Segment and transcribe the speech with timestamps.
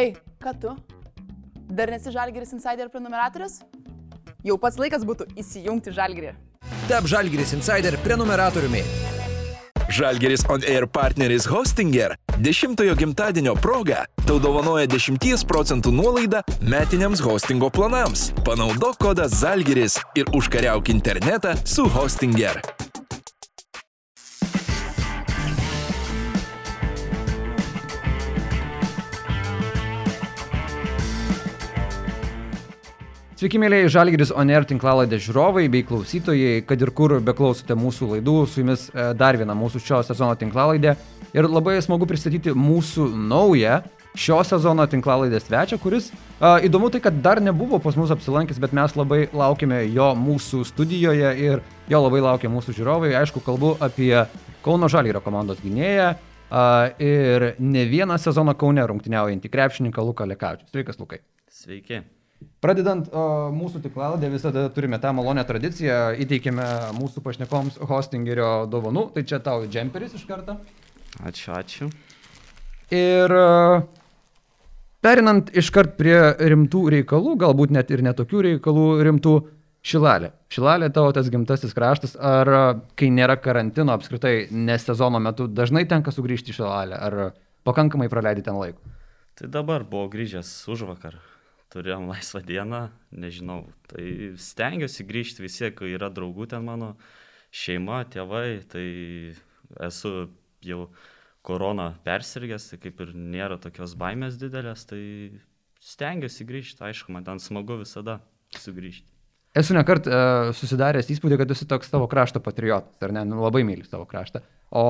[0.00, 0.70] Ei, ką tu?
[1.68, 3.58] Dar nesi Žalgiris Insider prenumeratorius?
[4.46, 6.30] Jau pats laikas būtų įsijungti Žalgirį.
[6.88, 8.80] Tap Žalgiris Insider prenumeratoriumi.
[9.92, 17.68] Žalgeris On Air partneris Hostinger 10-ojo gimtadienio proga tau dovanoja 10 procentų nuolaidą metiniams hostingo
[17.68, 18.30] planams.
[18.46, 22.62] Panaudok kodą Žalgeris ir užkariauk internetą su Hostinger.
[33.40, 38.60] Sveiki, mėlyje Žalgiris Oner tinklaladė žiūrovai bei klausytojai, kad ir kur beklausote mūsų laidų, su
[38.60, 40.92] jumis e, dar viena mūsų šio sezono tinklalaidė.
[41.32, 43.78] Ir labai smagu pristatyti mūsų naują
[44.12, 48.76] šio sezono tinklalaidės svečią, kuris a, įdomu tai, kad dar nebuvo pas mus apsilankęs, bet
[48.76, 53.16] mes labai laukime jo mūsų studijoje ir jo labai laukia mūsų žiūrovai.
[53.24, 54.12] Aišku, kalbu apie
[54.60, 56.68] Kauno Žalgirio komandos gynėją a,
[57.00, 60.74] ir ne vieną sezoną Kaune rungtyniaujantį krepšininką Luką Lekavičių.
[60.76, 61.24] Sveikas, Lukai.
[61.48, 62.04] Sveiki.
[62.60, 63.22] Pradedant o,
[63.56, 66.66] mūsų tiklaladę, visada turime tą malonę tradiciją, įteikėme
[66.98, 70.58] mūsų pašnekoms hostingerio dovanų, tai čia tau džemperis iš karto.
[71.24, 71.88] Ačiū, ačiū.
[72.92, 73.32] Ir
[75.00, 76.18] perinant iškart prie
[76.52, 79.34] rimtų reikalų, galbūt net ir netokių reikalų rimtų,
[79.80, 80.28] Šilalė.
[80.52, 82.50] Šilalė tavo tas gimtasis kraštas, ar
[83.00, 87.18] kai nėra karantino apskritai, ne sezono metu, dažnai tenka sugrįžti į Šilalę, ar
[87.64, 88.96] pakankamai praleidai ten laiko?
[89.40, 91.16] Tai dabar buvau grįžęs už vakar
[91.70, 92.82] turėjom laisvą dieną,
[93.22, 96.94] nežinau, tai stengiuosi grįžti vis tiek, yra draugų ten mano,
[97.54, 98.86] šeima, tėvai, tai
[99.86, 100.30] esu
[100.66, 100.88] jau
[101.46, 105.00] korona persirgęs, tai kaip ir nėra tokios baimės didelės, tai
[105.80, 108.20] stengiuosi grįžti, aišku, man ten smagu visada
[108.58, 109.08] sugrįžti.
[109.56, 113.64] Esu nekart uh, susidaręs įspūdį, kad esi toks savo krašto patriotas, ar ne, nu, labai
[113.66, 114.44] myli savo kraštą.
[114.78, 114.84] O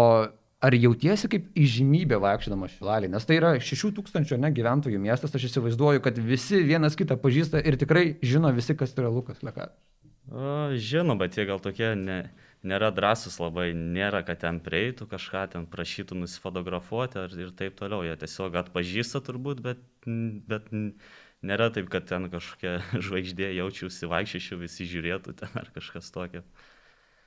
[0.60, 3.08] Ar jautiesi kaip įžymybė vaikščiodama Šilalį?
[3.14, 7.78] Nes tai yra 6000 ne, gyventojų miestas, aš įsivaizduoju, kad visi vienas kitą pažįsta ir
[7.80, 9.70] tikrai žino visi, kas tai yra Lukas Leka.
[10.30, 12.18] Žinau, bet jie gal tokie ne,
[12.62, 18.04] nėra drąsus labai, nėra, kad ten prieitų kažką, ten prašytų nusifotografuoti ar, ir taip toliau.
[18.06, 20.68] Jie tiesiog atpažįsta turbūt, bet, bet
[21.42, 26.44] nėra taip, kad ten kažkokia žvaigždė jaučiausi, vaikščiačiau, visi žiūrėtų ten ar kažkas tokio.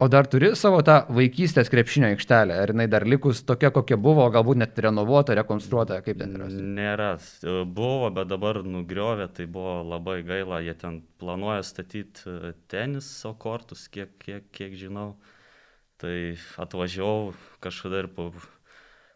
[0.03, 2.57] O dar turi savo tą vaikystės krepšinio aikštelę?
[2.59, 6.49] Ar jinai dar likus tokia, kokia buvo, galbūt net renovuota, rekonstruota, kaip ten yra?
[6.51, 7.11] Nėra.
[7.71, 10.59] Buvo, bet dabar nugriovė, tai buvo labai gaila.
[10.65, 15.13] Jie ten planuoja statyti e, teniso kortus, kiek, kiek, kiek žinau.
[16.03, 16.17] Tai
[16.65, 17.31] atvažiavau
[17.63, 18.27] kažkada ir po,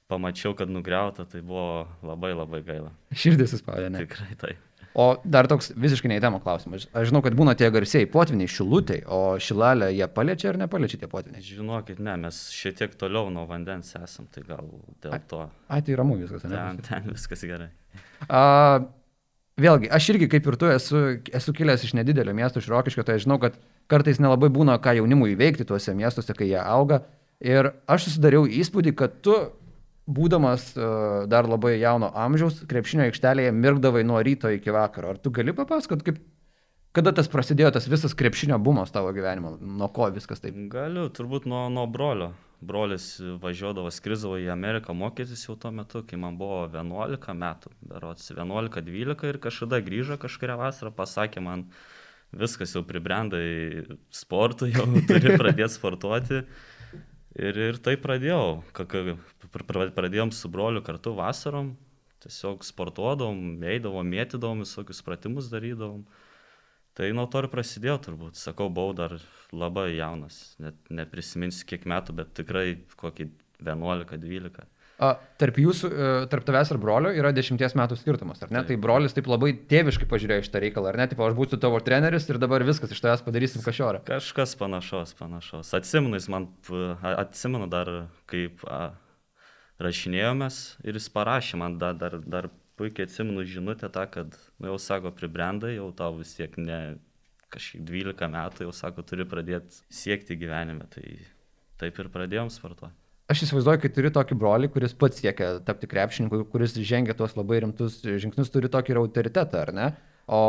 [0.08, 2.96] pamačiau, kad nugriauta, tai buvo labai labai gaila.
[3.12, 4.06] Širdis suspaudė, ne?
[4.08, 4.67] Tikrai taip.
[4.98, 6.88] O dar toks visiškai neįtemo klausimas.
[6.98, 11.10] Aš žinau, kad būna tie garsiai potviniai šilutėj, o šilalę jie paliečia ar nepaliečia tie
[11.12, 11.44] potviniai?
[11.46, 14.66] Žinokit, ne, mes šiek tiek toliau nuo vandens esam, tai gal
[15.06, 15.44] dėl to.
[15.70, 16.58] A, tai ramu viskas, ne?
[16.58, 17.70] Ten, ten viskas gerai.
[18.26, 18.42] A,
[19.62, 21.04] vėlgi, aš irgi kaip ir tu esu,
[21.42, 23.62] esu kilęs iš nedidelio miesto, iš Rokiškio, tai žinau, kad
[23.94, 27.04] kartais nelabai būna ką jaunimui įveikti tuose miestuose, kai jie auga.
[27.46, 29.38] Ir aš susidariau įspūdį, kad tu
[30.08, 35.14] būdamas uh, dar labai jauno amžiaus, krepšinio aikštelėje mirgdavai nuo ryto iki vakaro.
[35.14, 36.22] Ar tu gali papasakot, kaip,
[36.96, 40.56] kada tas prasidėjo, tas visas krepšinio bumas tavo gyvenimo, nuo ko viskas taip?
[40.72, 42.34] Galiu, turbūt nuo, nuo brolio.
[42.58, 48.32] Brolis važiuodavo, skrizavo į Ameriką mokytis jau tuo metu, kai man buvo 11 metų, berots
[48.34, 51.68] 11-12 ir kažkada grįžo kažkuria vasarą, pasakė man,
[52.34, 56.42] viskas jau pribrendai sportui, jau turi pradėti sportuoti.
[57.38, 58.64] Ir, ir tai pradėjau.
[59.94, 61.76] Pradėjom su broliu kartu vasarom,
[62.24, 66.02] tiesiog sportuodom, eidavom, mėtydavom, visokius pratimus darydavom.
[66.98, 68.40] Tai nuo to ir prasidėjo turbūt.
[68.42, 69.14] Sakau, buvau dar
[69.54, 73.30] labai jaunas, net neprisiminsiu kiek metų, bet tikrai kokį
[73.62, 74.66] 11-12.
[74.98, 78.64] Tarp jūsų, e, tarp tavęs ir brolio yra dešimties metų skirtumas, ar ne?
[78.64, 78.72] Taip.
[78.72, 81.06] Tai brolis taip labai tėviškai pažiūrėjo šitą reikalą, ar ne?
[81.12, 84.02] Taip, aš būsiu tavo treneris ir dabar viskas iš tavęs padarysim kažorą.
[84.08, 85.70] Kažkas panašaus, panašaus.
[85.78, 86.50] Atsimenu, jis man,
[87.14, 87.94] atsimenu dar,
[88.32, 88.98] kaip a,
[89.86, 92.50] rašinėjomės ir jis parašė man dar, dar, dar
[92.82, 96.82] puikiai atsimenu žinutę tą, kad, nu jau sako, pribrendai, jau tau vis tiek ne
[97.54, 100.90] kažkiek 12 metų, jau sako, turi pradėti siekti gyvenime.
[100.90, 101.06] Tai
[101.78, 103.07] taip ir pradėjom sportuoti.
[103.28, 107.60] Aš įsivaizduoju, kad turi tokį brolį, kuris pats siekia tapti krepšininku, kuris žengia tuos labai
[107.66, 109.88] rimtus žingsnius, turi tokį ir autoritetą, ar ne?
[110.32, 110.40] O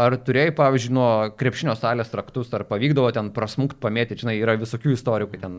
[0.00, 4.94] ar turėjai, pavyzdžiui, nuo krepšinio salės traktus, ar pavykdavo ten prasmukt, pamėti, žinai, yra visokių
[4.96, 5.58] istorijų, kai ten,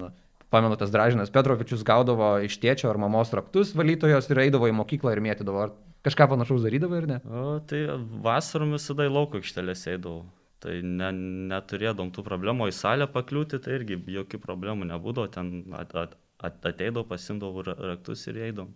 [0.54, 5.14] pamenu, tas Dražinas Petrovičius gaudavo iš tėčio ar mamos traktus valytojos ir eidavo į mokyklą
[5.14, 5.68] ir mėtydavo.
[5.68, 7.22] Ar kažką panašaus darydavo ir ne?
[7.26, 7.86] O, tai
[8.26, 10.24] vasarom visada į lauko aikštelės eidavau.
[10.66, 11.14] Tai ne,
[11.54, 16.16] neturėdom tų problemų, į salę pakliūti, tai irgi jokių problemų nebūdavo, ten at, at,
[16.48, 18.72] ateidavau, pasimdavau raktus ir eidom.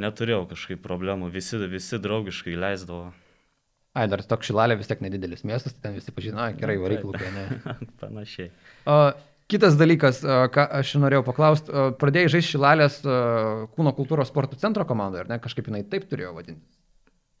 [0.00, 3.10] Neturėjau kažkaip problemų, visi, visi draugiškai leisdavo.
[3.98, 7.02] Ai, dar toks šilalė vis tiek nedidelis miestas, tai ten visi pažino, ai, gerai, varyk
[7.08, 7.46] lūkai, ne.
[8.02, 8.52] Panašiai.
[8.86, 8.98] O,
[9.50, 10.22] kitas dalykas,
[10.54, 13.00] ką aš norėjau paklausti, pradėjai žaisti šilalės
[13.74, 15.40] kūno kultūros sporto centro komandoje, ar ne?
[15.42, 16.62] Kažkaip jinai taip turėjo vadinti.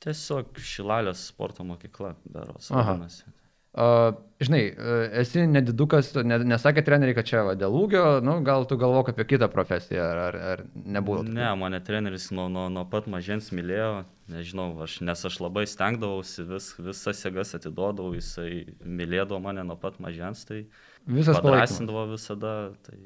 [0.00, 2.70] Tiesiog Šilalės sporto mokykla, beros.
[2.72, 2.94] Aha.
[2.94, 3.28] vadinasi.
[3.70, 8.66] Uh, žinai, uh, esi nedidukas, ne, nesakė treneriai, kad čia va, dėl ūgio, nu, gal
[8.66, 11.20] tu galvok apie kitą profesiją, ar, ar, ar nebuvo.
[11.22, 11.36] tokių?
[11.36, 13.92] Ne, mane treneris nuo, nuo, nuo pat mažens mylėjo,
[14.34, 20.02] nežinau, aš, nes aš labai stengdavausi, vis, visas jėgas atiduodavau, jisai mylėdavo mane nuo pat
[20.02, 20.64] mažens, tai
[21.06, 22.72] Visas padrasindavo visada.
[22.86, 22.98] Tai...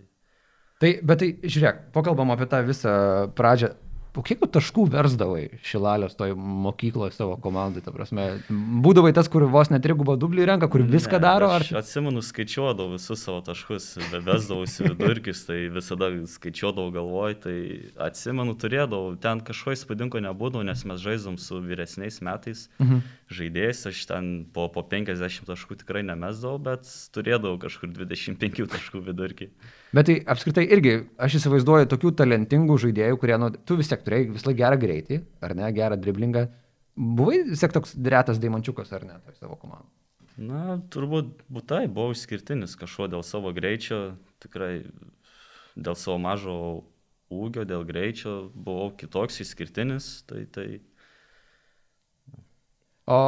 [0.82, 2.94] Tai, bet tai, žiūrėk, pakalbam apie tą visą
[3.38, 3.70] pradžią.
[4.14, 8.28] Po kiek taškų versdavai šilalės toj mokykloje savo komandai, ta prasme,
[8.84, 11.64] būdavai tas, kur vos netrigubą dublį renka, kur viską Ne, daro, ar...
[11.66, 17.56] Aš atsimenu, skaičiuodavau visus savo taškus, vesdavausi vidurkis, tai visada skaičiuodavau galvoj, tai
[18.06, 23.02] atsimenu, turėdavau, ten kažko įspūdingo nebūdavo, nes mes žaidžiam su vyresniais metais Mhm.
[23.34, 29.50] žaidėjais, aš ten po, po 50 taškų tikrai nemesdavau, bet turėdavau kažkur 25 taškų vidurkį.
[29.94, 34.31] Bet tai apskritai irgi, aš įsivaizduoju tokių talentingų žaidėjų, kurie, nu, tu vis tiek turėjai
[34.32, 36.49] vis laik gerą greitį, ar ne, gerą driblingą.
[36.94, 39.93] Buvai vis tiek toks retas daimančiukas, ar ne, toj savo komandai.
[40.35, 44.81] Na, turbūt būtai buvau išskirtinis kažkuo dėl savo greičio, tikrai
[45.79, 46.56] dėl savo mažo
[47.31, 50.69] ūgio, dėl greičio buvau kitoks išskirtinis, tai tai
[53.05, 53.20] O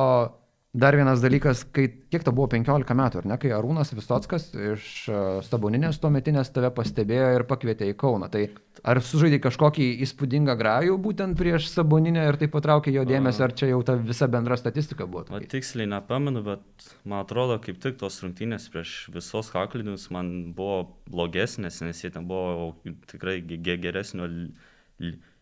[0.76, 4.87] dar vienas dalykas, kai kiek tau buvo 15 metų, ar ne, kai Arūnas Visockas iš
[5.08, 8.28] e, Staboninės tuo metinės tave pastebėjo ir pakvietė į Kauną.
[8.32, 8.43] Tai
[8.87, 13.70] ar sužaidai kažkokį įspūdingą grajų būtent prieš Saboninę ir tai patraukė jo dėmesį, ar čia
[13.73, 15.25] jau ta visa bendra statistika buvo?
[15.31, 15.52] Va, tokia?
[15.56, 21.81] tiksliai nepamenu, bet man atrodo, kaip tik tos rungtynės prieš visos haklinius man buvo blogesnės,
[21.87, 22.75] nes jie ten buvo
[23.11, 24.29] tikrai ge- ge- geresnio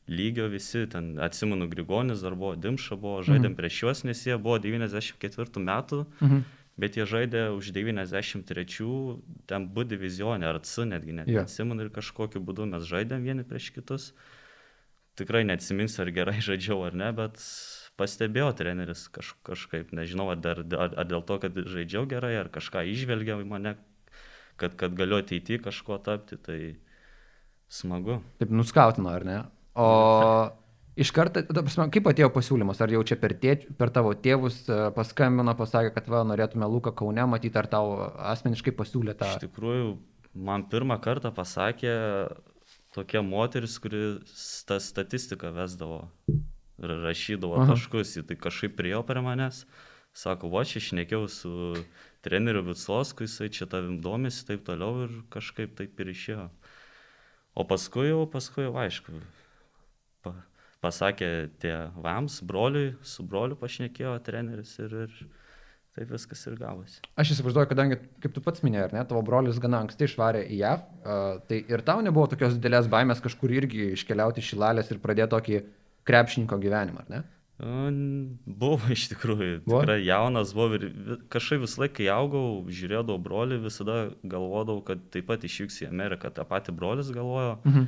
[0.08, 4.58] lygio visi, ten atsimenu Grigonis dar buvo, Dimša buvo, žaidėm prieš juos, nes jie buvo
[4.60, 6.42] 94 metų, Mhm.
[6.76, 11.40] bet jie žaidė už 93, ten buvo divizionė, ar C netgi, net Jo.
[11.44, 14.12] neatsimenu ir kažkokiu būdu mes žaidėm vieni prieš kitus.
[15.16, 17.38] Tikrai neatsiminsiu, ar gerai žaidžiau ar ne, bet
[17.96, 22.48] pastebėjo treneris kaž, kažkaip, nežinau, ar, dar, ar, ar dėl to, kad žaidžiau gerai, ar
[22.50, 23.76] kažką išvelgia į mane,
[24.58, 26.76] kad, kad galiu ateityje kažko tapti, tai
[27.70, 28.20] smagu.
[28.42, 29.38] Taip nuskautino, ar ne?
[29.74, 29.88] O
[30.96, 34.78] iš karto, prasme, kaip atėjo pasiūlymas, ar jau čia per, tėč, per tavo tėvus e,
[34.94, 37.94] paskambino, pasakė, kad va, norėtume Luką Kaune matyti, ar tau
[38.34, 39.32] asmeniškai pasiūlė tą...
[39.34, 39.88] Iš tikrųjų,
[40.46, 41.94] man pirmą kartą pasakė
[42.94, 44.04] tokia moteris, kuri
[44.68, 47.72] tą statistiką vesdavo ir rašydavo Aha.
[47.74, 49.64] taškus, tai kažkaip priejo prie manęs.
[50.14, 51.52] Sako, va, čia išnekėjau su
[52.22, 56.44] treneriu Vicosku, jisai čia tavim domisi taip toliau ir kažkaip taip ir išėjo.
[57.58, 59.18] O paskui jau, paskui jau aišku,
[60.84, 61.30] pasakė
[61.64, 65.16] tėvams, broliui, su broliu pašnekėjo treneris ir, ir
[65.94, 67.00] taip viskas ir gavosi.
[67.20, 70.58] Aš įsivaizduoju, kadangi, kaip tu pats minėjai, ar ne, tavo brolis gana anksti išvarė į
[70.62, 75.00] JAV, uh, tai ir tau nebuvo tokios didelės baimės kažkur irgi iškeliauti iš šilalės ir
[75.04, 75.60] pradėti tokį
[76.10, 77.22] krepšininko gyvenimą, ar ne?
[78.44, 79.80] Buvo iš tikrųjų, Buvo?
[79.84, 80.88] tikrai jaunas buvau ir
[81.30, 86.32] kažkaip visą laiką, kai augau, žiūrėdavau brolį, visada galvodavau, kad taip pat išvyks į Ameriką.
[86.34, 87.86] Ta pati brolis galvojo, Mhm.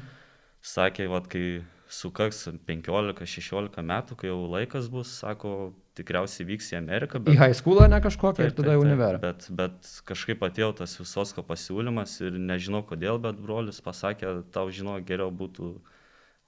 [0.62, 7.20] sakė, vat, kai sukaks 15-16 metų, kai jau laikas bus, sako, tikriausiai vyks į Ameriką.
[7.30, 9.20] Į high schoolą ne kažkokią ir Taip, tada taip, jau neverė.
[9.22, 14.98] Bet, bet kažkaip atėjo tas visosko pasiūlymas ir nežinau kodėl, bet brolis pasakė, tau žinau,
[15.06, 15.76] geriau būtų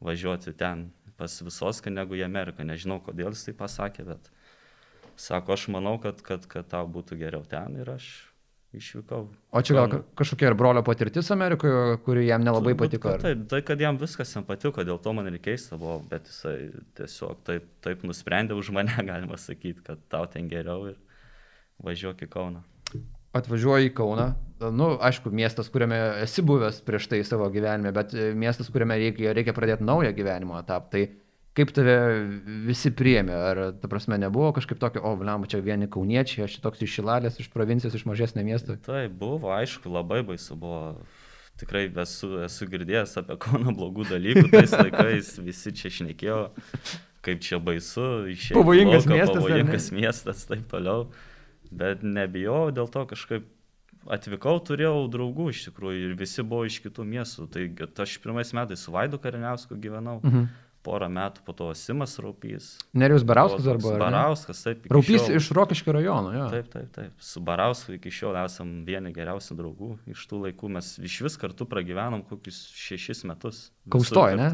[0.04, 2.66] važiuoti ten pas visoską negu į Ameriką.
[2.66, 4.32] Nežinau kodėl jis tai pasakė, bet
[5.18, 8.27] sako, aš manau, kad, kad, kad tau būtų geriau ten ir aš
[8.76, 9.28] išvykau.
[9.52, 13.12] O čia gal kažkokia ir brolio patirtis Amerikoje, kuri jam nelabai Turbūt, patiko.
[13.14, 16.28] ar- Taip, tai kad jam viskas jam patiko, dėl to man ir keista buvo, bet
[16.28, 20.98] jisai tiesiog taip, taip nusprendė už mane, galima sakyti, kad tau ten geriau ir
[21.84, 22.62] važiuok į Kauną.
[23.38, 24.28] atvažiuoji į Kauną,
[24.74, 29.52] nu, aišku, miestas, kuriame esi buvęs prieš tai savo gyvenime, bet miestas, kuriame reikia, reikia
[29.54, 30.90] pradėti naują gyvenimo etapą.
[30.90, 31.02] Tai
[31.56, 31.94] kaip tave
[32.68, 33.34] visi priėmė?
[33.34, 37.40] Ar, ta prasme, nebuvo kažkaip tokio, o, blam, čia vieni kauniečiai, aš toks iš Šilalės,
[37.42, 38.76] iš provincijos, iš mažesnio miesto.
[38.86, 40.96] Tai buvo, aišku, labai baisu buvo.
[41.58, 46.36] Tikrai esu, esu girdėjęs apie Kauno blogų dalykų, tais laikais visi čia šnekėjo,
[47.26, 48.54] kaip čia baisu, išėjti.
[48.54, 49.40] į Pavojingas lauką, miestas?
[49.42, 51.08] Pavojingas miestas, taip toliau.
[51.74, 53.48] Bet nebijau, dėl to kažkaip
[54.06, 57.48] atvykau, turėjau draugų iš tikrųjų ir visi buvo iš kitų miestų.
[57.52, 57.66] Tai
[58.06, 60.46] aš pirmais metais su Vaidu Kariniausku gyvenau, Mhm.
[60.88, 62.70] Porą metų po to Simas Raupys.
[62.96, 64.06] Nerijus Barauskas Buvo arba...
[64.06, 64.86] Barauskas, taip.
[64.92, 66.46] Raupys šiol- iš Rokiškio rajono, jo.
[66.54, 67.24] Taip, taip, taip.
[67.30, 69.90] Su Barausku iki šiol esam vieni geriausių draugų.
[70.14, 73.68] Iš tų laikų mes iš vis kartu pragyvenom kokius šešis metus.
[73.84, 74.50] Visur Kaustoj, ne?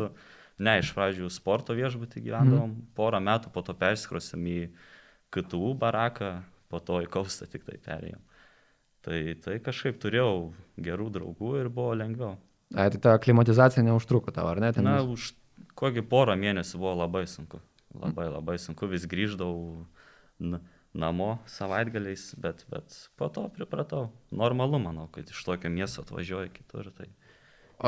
[0.65, 2.91] Ne, iš pradžių sporto viešbutį gyvendavom, mm.
[2.95, 4.59] porą metų, po to persikrosim į
[5.35, 6.37] KTU baraką,
[6.71, 8.23] po to į Kaustą tik tai perėjom.
[9.05, 12.37] Tai, tai kažkaip turėjau gerų draugų ir buvo lengviau.
[12.73, 14.71] A, tai ta klimatizacija neužtruko tau, ar ne?
[14.73, 15.33] Ten Na, už
[15.79, 17.61] kokį porą mėnesių buvo labai sunku.
[17.95, 19.85] Labai, labai sunku, vis grįždavau
[20.95, 24.09] namo savaitgaliais, bet, bet po to pripratau.
[24.35, 26.91] Normalu, manau, kad iš tokio miesto atvažiuoju kitur.
[26.95, 27.07] Tai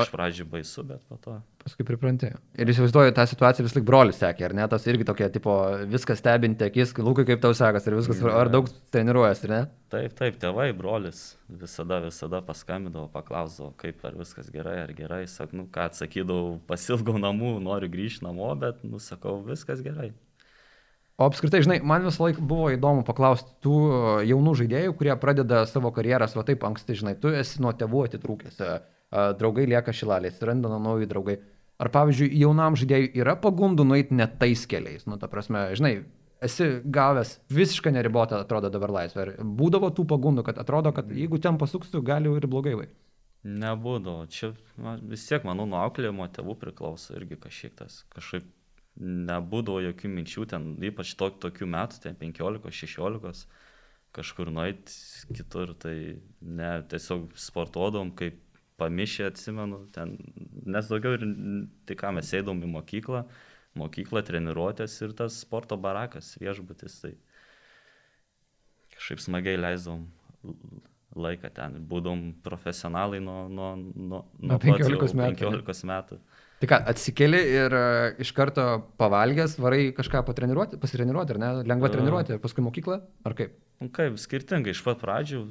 [0.02, 1.36] iš pradžių baisu, bet po to.
[1.62, 2.28] Paskui pripranti.
[2.58, 4.66] Ir įsivaizduoju, tą situaciją vis lik brolis sekė, ar ne?
[4.70, 5.54] Tas irgi tokia, tipo,
[5.90, 9.62] viskas stebinti akis, lūkai kaip tau sekas ir viskas, ar daug treniruojas, ar ne?
[9.90, 15.24] Taip, taip, tėvai, brolis visada, visada paskambindavo, paklausdavo, kaip ar viskas gerai, ar gerai.
[15.30, 20.12] Sak, nu ką atsakydavau, pasilgau namų, noriu grįžti namo, bet, nu sakau, viskas gerai.
[21.16, 25.62] O apskritai, žinai, man visą laiką buvo įdomu paklausti tų e, jaunų žaidėjų, kurie pradeda
[25.64, 28.74] savo karjeras va taip anksti, žinai, tu esi nuo tėvų atitrūkęs, e,
[29.10, 31.38] draugai lieka šilalės, atsiranda nuo naujų draugai.
[31.82, 35.98] Ar pavyzdžiui, jaunam žaidėjui yra pagundų nueiti ne tais keliais, nu, ta prasme, žinai,
[36.40, 39.24] esi gavęs visiškai neribotą, atrodo dabar laisvę.
[39.24, 42.88] Ar būdavo tų pagundų, kad atrodo, kad jeigu ten pasuksiu, gali ir blogai vai.
[43.46, 44.26] Nebūdavo.
[44.32, 44.52] Čia
[45.06, 48.00] vis tiek, manau, nuo auklėjimo tėvų priklauso irgi kažkiek tas.
[48.14, 48.48] Kažkaip
[48.96, 53.44] nebūdavo jokių minčių ten, ypač to, tokių metų, ten 15-16,
[54.16, 55.76] kažkur nueiti kitur.
[55.78, 55.94] Tai
[56.40, 58.40] ne, tiesiog sportuodom, kaip
[58.80, 60.16] pamišė, atsimenu, ten,
[60.66, 61.24] nes daugiau ir
[61.88, 63.22] tai ką mes eidom į mokyklą,
[63.76, 67.00] mokyklą, treniruotės ir tas sporto barakas, viešbutis.
[67.04, 67.14] Tai
[68.96, 70.06] kažkaip smagiai leisdom
[71.16, 71.78] laiką ten.
[71.88, 75.60] Būdom profesionalai nuo, nuo, nuo, Nuo pat jau 15 metų, ne?
[75.62, 76.18] 15 metų.
[76.56, 77.88] Tai ką, atsikeli ir e,
[78.24, 78.64] iš karto
[79.00, 81.50] pavalgęs, varai kažką pasitreniruoti, ar ne?
[81.68, 81.94] Lengva E.
[81.96, 83.58] treniruoti, ir paskui mokyklą, ar kaip?
[83.82, 85.42] Nu, kaip, skirtingai, iš pat pradžių,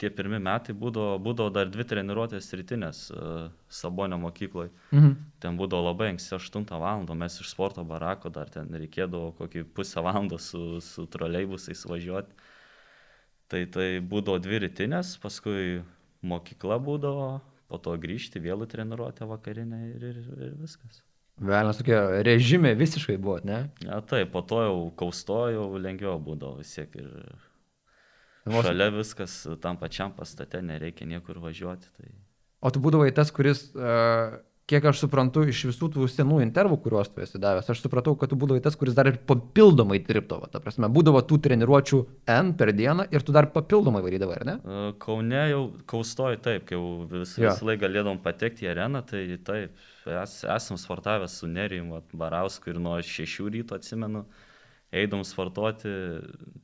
[0.00, 4.70] tie pirmi metai būdavo, būdavo dar dvi treniruotės rytinės uh, Sabonio mokykloje.
[4.92, 5.14] Mhm.
[5.42, 7.06] Ten būdavo labai anksti 8 val.
[7.14, 12.34] mes iš sporto barako dar ten reikėdavo kokį pusę valandos su, su troleibusais važiuoti.
[13.48, 15.82] Tai tai būdavo dvi rytinės, paskui
[16.26, 17.28] mokykla būdavo,
[17.70, 21.02] po to grįžti vėl į treniruotę vakarinę ir, ir, ir viskas.
[21.36, 23.66] Velnas tokie režimė visiškai buvo, ne?
[23.84, 27.10] Ja, taip, po to jau kaustojau, lengviau būdavo vis tiek ir
[28.46, 31.88] šalia viskas tam pačiam pastate, nereikia niekur važiuoti.
[31.96, 32.12] Tai...
[32.60, 37.10] O tu būdavai tas, kuris, uh, kiek aš suprantu, iš visų tų senų intervų, kuriuos
[37.14, 40.48] tu esi davęs, aš supratau, kad tu būdavai tas, kuris dar ir papildomai dirbdavo.
[40.50, 42.00] Ta prasme, būdavo tų treniruočių
[42.34, 44.56] N per dieną ir tu dar papildomai varydavai, ar ne?
[44.58, 45.62] E, Kaune jau
[45.92, 47.52] kaustoju taip, jau vis, Jo.
[47.52, 52.74] visą laiką galėdom patekti į areną, tai taip, es, esam sportavę su Nerijum vat, Barausku
[52.74, 54.24] ir nuo 6 ryto atsimenu,
[54.96, 55.90] eidom sportuoti,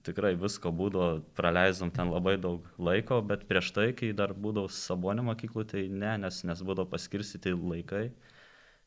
[0.06, 5.24] tikrai visko būdavo, praleisdom ten labai daug laiko, bet prieš tai, kai dar būdavau sabonio
[5.30, 8.06] mokyklų, tai ne, nes, nes būdavo paskirstyti laikai,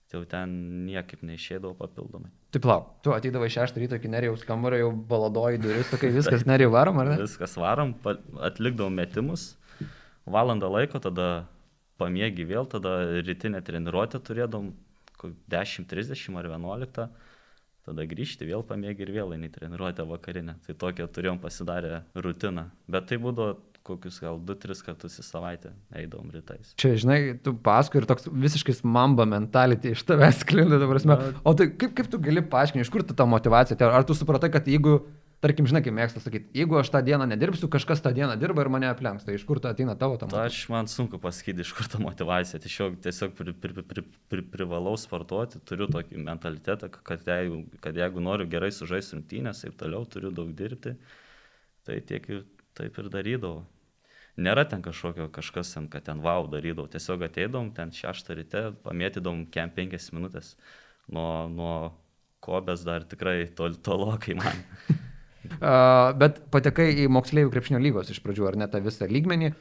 [0.05, 0.55] tai jau ten
[0.87, 2.31] niekaip neišėdavo papildomai.
[2.55, 6.71] Tai plau, tu ateidavai 6 ryto iki Nerijaus kambario, jau baladoji duris, sakai, viskas Nerijau
[6.75, 7.19] varom, ar ne?
[7.23, 7.95] Viskas varom,
[8.47, 9.53] atlikdavom metimus,
[10.25, 11.45] valandą laiko, tada
[11.99, 14.73] pamiegi vėl, tada rytinę treniruotę turėdom
[15.19, 17.09] ko- 10.30 ar 11,
[17.85, 20.57] tada grįžti vėl pamiegi ir vėl eini treniruotę vakarinę.
[20.65, 22.69] Tai tokią turėjom pasidarę rutiną.
[22.89, 26.73] Bet tai būdavo kokius gal 2-3 kartus į savaitę eidavom rytais.
[26.81, 31.17] Čia, žinai, tu paskui ir toks visiškai mamba mentality iš tavęs sklinda, ta prasme.
[31.45, 33.77] O tai kaip, kaip tu gali paaiškinti, iš kur motivaciją?
[33.77, 33.91] atėjo?
[33.93, 34.97] Ar tu supratai, kad jeigu,
[35.43, 38.69] tarkim, žinai, kaip mėgsta sakyti, jeigu aš tą dieną nedirbsiu, kažkas tą dieną dirba ir
[38.73, 40.31] mane aplenks, tai iš kur tu ateina tavo tam?
[40.31, 42.61] Ta aš man sunku pasakyti, iš kur ta motivacija.
[42.63, 48.23] Tiesiog, tiesiog pri, pri, pri, pri, privalau sportuoti, turiu tokį mentalitetą, kad jeigu, kad jeigu
[48.23, 50.95] noriu gerai sužaisti rungtynės ir toliau turiu daug dirbti,
[51.85, 52.45] tai tiek ir
[52.77, 53.63] taip ir darydavau.
[54.35, 56.89] Nėra ten kažkokio kažkas ten, kad ten wow darydavau.
[56.91, 60.55] Tiesiog ateidom ten šeštą ryte, pamėtydom kem penkias minutės.
[61.07, 61.75] Nuo, nuo
[62.43, 64.59] kobės dar tikrai tol, tolokai man.
[66.21, 69.53] Bet patekai į moksleivių krepšinio lygos iš pradžių, ar ne tą visą lygmenį.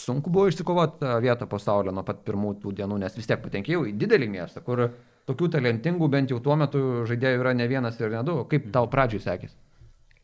[0.00, 3.96] Sunku buvo išsikovoti vietą pasaulio nuo pat pirmų tų dienų, nes vis tiek patenkėjau į
[4.00, 4.88] didelį miestą, kur
[5.30, 8.40] tokių talentingų bent jau tuo metu žaidėjų yra ne vienas ir ne du.
[8.50, 9.54] Kaip tau pradžiai sekėsi?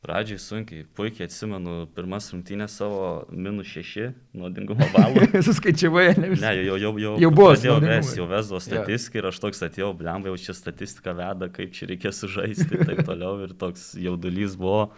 [0.06, 4.04] Pradžiai sunkiai, puikiai atsimenu pirmas rungtynės savo minus šeši
[4.38, 5.24] nuodingumo balų.
[5.48, 6.44] Suskaičiavai, ne visą.
[6.44, 7.96] Ne, jau, jau, jau, Jau buvo naudingumai.
[7.96, 11.88] vesti, jau vesdavo statistiką ir aš toks atėjau, blemba, jau čia statistika veda, kaip čia
[11.90, 13.40] reikės sužaisti ir taip toliau.
[13.48, 14.92] Ir toks jaudulys buvo.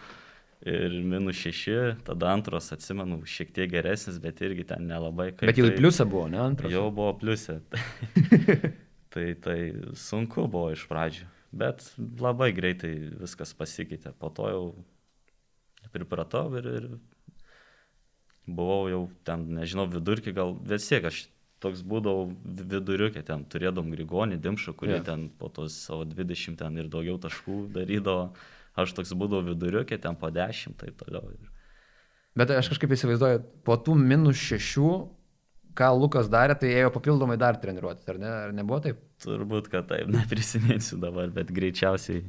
[0.67, 1.75] Ir minus šeši,
[2.05, 5.29] tada antros, atsimenu, šiek tiek geresnis, bet irgi ten nelabai.
[5.31, 6.69] kaip Bet jau tai- pliusą buvo, ne antras.
[6.75, 7.61] Jau buvo pliusė.
[9.15, 9.57] tai, tai
[9.97, 11.25] sunku buvo iš pradžių.
[11.55, 11.81] Bet
[12.21, 12.91] labai greitai
[13.23, 14.11] viskas pasikeitė.
[14.19, 14.63] Po to jau
[15.93, 16.87] pripratau ir, ir
[18.49, 21.27] buvau jau ten, nežinau, vidurkį gal vis tiek aš
[21.63, 25.05] toks būdavau vi- viduriukė, ten turėdom Grigonį, Dimšą, kurie yeah.
[25.05, 28.31] ten po tos savo 20 ten ir daugiau taškų darydavo.
[28.79, 31.33] Aš toks būdavau viduriukė, ten po 10 taip toliau.
[32.39, 34.91] Bet aš kažkaip įsivaizduoju, po tų minus šešių,
[35.75, 38.29] ką Lukas darė, tai ėjo papildomai dar treniruotis, ar ne?
[38.45, 39.01] Ar nebuvo taip?
[39.25, 42.23] Turbūt, kad taip, neprisiminsiu dabar, bet greičiausiai,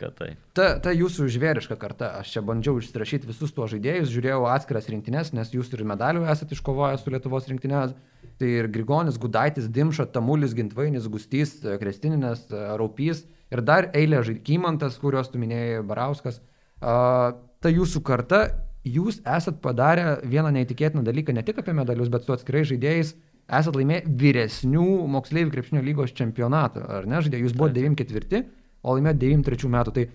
[0.00, 0.38] kad taip.
[0.56, 5.34] Ta, ta jūsų žvėriška karta, aš čia bandžiau išsirašyti visus tuos žaidėjus, žiūrėjau atskiras rinktinės,
[5.36, 7.92] nes jūs ir medalių esate iškovoję su Lietuvos rinktinės.
[8.40, 12.46] Tai ir Grigonis, Gudaitis, Dimša, Tamulis, Gintvainis, Gustys, Krestininės,
[12.80, 16.40] Raupys ir dar eilė žaidymantas, kuriuos tu minėjai, Barauskas.
[16.80, 18.46] A, ta jūsų karta,
[18.86, 23.12] jūs esat padarę vieną neįtikėtiną dalyką, ne tik apie medalius, bet su atskirai žaidėjais.
[23.50, 27.18] Esat laimėję vyresnių moksleivių krepšinio lygos čempionatą, ar ne?
[27.20, 28.44] Žaidėjai, jūs buvote 94,
[28.82, 29.94] o laimėjote 93 metų.
[29.96, 30.06] Tai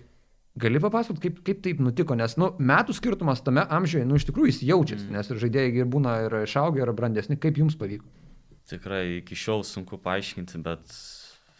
[0.66, 4.52] gali papasakoti, kaip, kaip taip nutiko, nes nu, metų skirtumas tame amžiuje, nu, iš tikrųjų
[4.52, 7.38] jis jaučiasi, nes ir žaidėjai ir būna ir išaugę, ir brandesni.
[7.40, 8.08] Kaip jums pavyko?
[8.70, 10.96] Tikrai iki šiol sunku paaiškinti, bet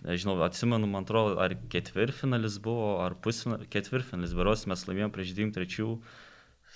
[0.06, 5.92] nežinau, atsimenu, man atrodo, ar ketvirtfinalis buvo, ar pusfinalis, ketvirtfinalis, beros mes laimėjome prieš 23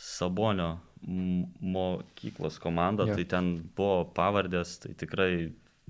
[0.00, 3.16] Sabonio mokyklos komandą, yeah.
[3.18, 5.32] tai ten buvo pavardės, tai tikrai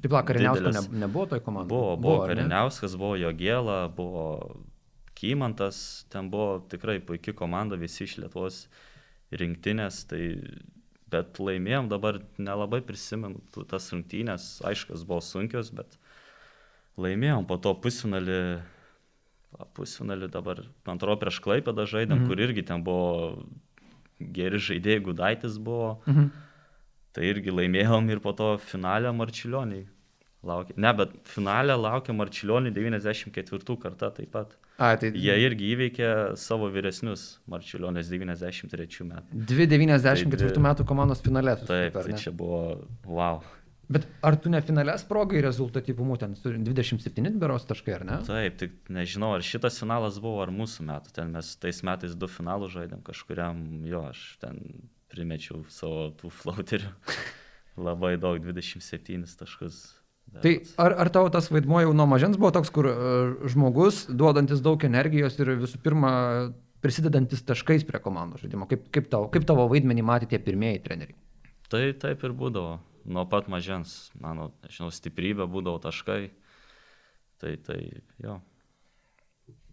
[0.01, 1.69] Taip, la, Kariniausko ne, nebuvo toj komandai.
[1.69, 2.33] Buvo, buvo ne?
[2.33, 4.27] Kariniauskas, buvo Jogėla, buvo
[5.21, 8.63] Kymantas, ten buvo tikrai puikia komanda, visi iš Lietuvos
[9.37, 10.23] rinktinės, tai
[11.11, 15.99] bet laimėjom dabar nelabai prisimenu tas rungtynės, aišku, jos buvo sunkios, bet
[17.01, 18.41] laimėjom po to pusfinalį,
[19.77, 22.31] pusfinalį dabar, man atrodo, prieš Klaipėdą žaidėm, mhm.
[22.31, 23.43] kur irgi ten buvo
[24.21, 25.99] geri žaidėjai, Gudaitis buvo.
[26.09, 26.31] Mhm.
[27.17, 29.87] Tai irgi laimėjom ir po to finalę Marčiulioniai.
[30.47, 30.73] Laukia.
[30.81, 34.55] Ne, bet finalę laukia Marčiulioniai 94 kartą taip pat.
[34.81, 36.07] A, tai Jie irgi įveikė
[36.41, 39.43] savo vyresnius Marčiulionės 93 metų.
[39.51, 41.57] 294 Tai dvi- metų komandos finale.
[41.69, 42.61] Taip, ar tai čia buvo
[43.05, 43.43] wow.
[43.91, 48.19] Bet ar tu ne finale sprogai rezultatyvumu ten su 27 beros taškai, ar ne?
[48.25, 51.13] Taip, tik nežinau, ar šitas finalas buvo, ar mūsų metų.
[51.13, 54.63] Ten mes tais metais du finalus žaidėm, kažkuriam jo, aš ten
[55.11, 56.91] primečiau savo tų flauterių.
[57.87, 59.81] Labai daug, 27 taškus.
[60.31, 60.75] Tai berods.
[60.79, 64.83] ar, ar tavo tas vaidmuo jau nuo mažens buvo toks, kur uh, žmogus duodantis daug
[64.87, 66.13] energijos ir visų pirma
[66.85, 68.69] prisidedantis taškais prie komandos žaidimo?
[68.71, 71.19] Kaip, kaip, tavo, kaip tavo vaidmenį matė tie pirmieji treneriai?
[71.71, 72.79] Tai taip ir būdavo.
[73.11, 76.31] Nuo pat mažens, mano, nežinau, stiprybė būdavo taškai.
[77.41, 77.79] Tai, tai,
[78.21, 78.37] jo.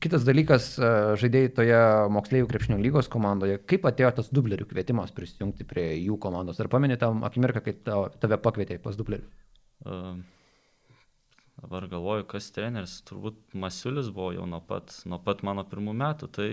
[0.04, 1.78] Kitas dalykas, e, žaidėjai toje
[2.14, 6.60] moksleivių krepšinio lygos komandoje, kaip atėjo tas dublerių kvietimas prisijungti prie jų komandos?
[6.62, 7.74] Ar pamenė tam akimirką, kai
[8.22, 9.26] tave pakvietė pas dublerių?
[9.88, 10.20] Uh,
[11.64, 16.30] dabar galvoju, kas treneris, turbūt Masiulis buvo jau nuo pat, nuo pat mano pirmų metų,
[16.38, 16.50] tai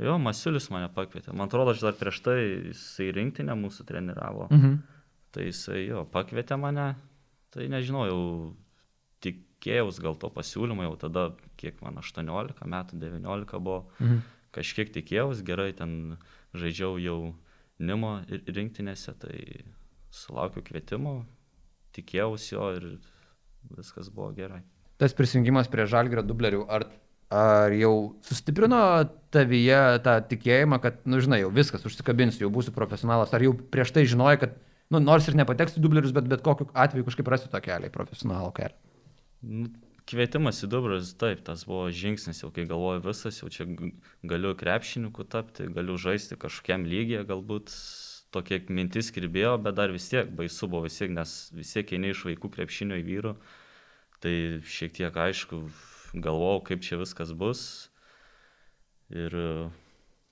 [0.00, 1.34] jo, Masiulis mane pakvietė.
[1.36, 2.38] Man atrodo, aš dar prieš tai
[2.70, 4.48] jisai rinktinę mūsų treniravo.
[4.54, 4.80] Mhm.
[5.36, 6.94] Tai jisai jo, pakvietė mane,
[7.52, 8.22] tai nežinau, jau
[9.58, 14.22] tikėjaus gal to pasiūlymo, jau tada, kiek man 18 metų, 19 buvo, Mhm.
[14.52, 16.18] kažkiek tikėjaus, gerai ten
[16.54, 17.34] žaidžiau jau
[17.80, 19.62] Nimo ir- rinktinėse, tai
[20.10, 21.24] sulaukiu kvietimo,
[21.94, 22.98] tikėjausi jo ir
[23.76, 24.62] viskas buvo gerai.
[24.98, 26.86] Tas prisijungimas prie žalgrio dublerių, ar,
[27.30, 33.32] ar jau sustiprino tavyje tą tikėjimą, kad, nu, žinai, jau viskas, užsikabinsiu, jau būsiu profesionalas,
[33.32, 34.56] ar jau prieš tai žinojai, kad,
[34.90, 38.52] nu, nors ir nepateksiu dublerius, bet bet kokiu atveju kažkaip rasiu tą kelią į profesionalų
[38.58, 38.74] kelią.
[39.42, 39.68] Nu,
[40.08, 43.66] Kvietimas į Dubrus, taip, tas buvo žingsnis, jau kai galvoju visas, jau čia
[44.24, 47.74] galiu krepšininkų tapti, galiu žaisti kažkokiam lygiai, galbūt
[48.32, 52.14] tokia mintis kirbėjo, bet dar vis tiek baisu buvo vis tiek, nes vis tiek eini
[52.14, 53.34] iš vaikų krepšinio į vyrų,
[54.24, 55.60] tai šiek tiek aišku,
[56.16, 57.62] galvojau, kaip čia viskas bus
[59.12, 59.36] ir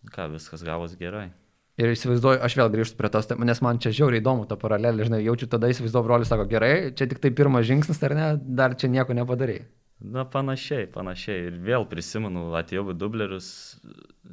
[0.09, 1.29] ką, viskas gavos gerai.
[1.77, 5.19] Ir įsivaizduoju, aš vėl grįžtu prie tos, nes man čia žiauriai įdomu ta paralelė, žinai,
[5.27, 8.89] jaučiu tada įsivaizduoju, brolis sako, gerai, čia tik tai pirmas žingsnis, ar ne, dar čia
[8.89, 9.59] nieko nepadarai.
[10.01, 11.47] Na, panašiai, panašiai.
[11.49, 13.49] Ir vėl prisimenu, atėjau į dublerius,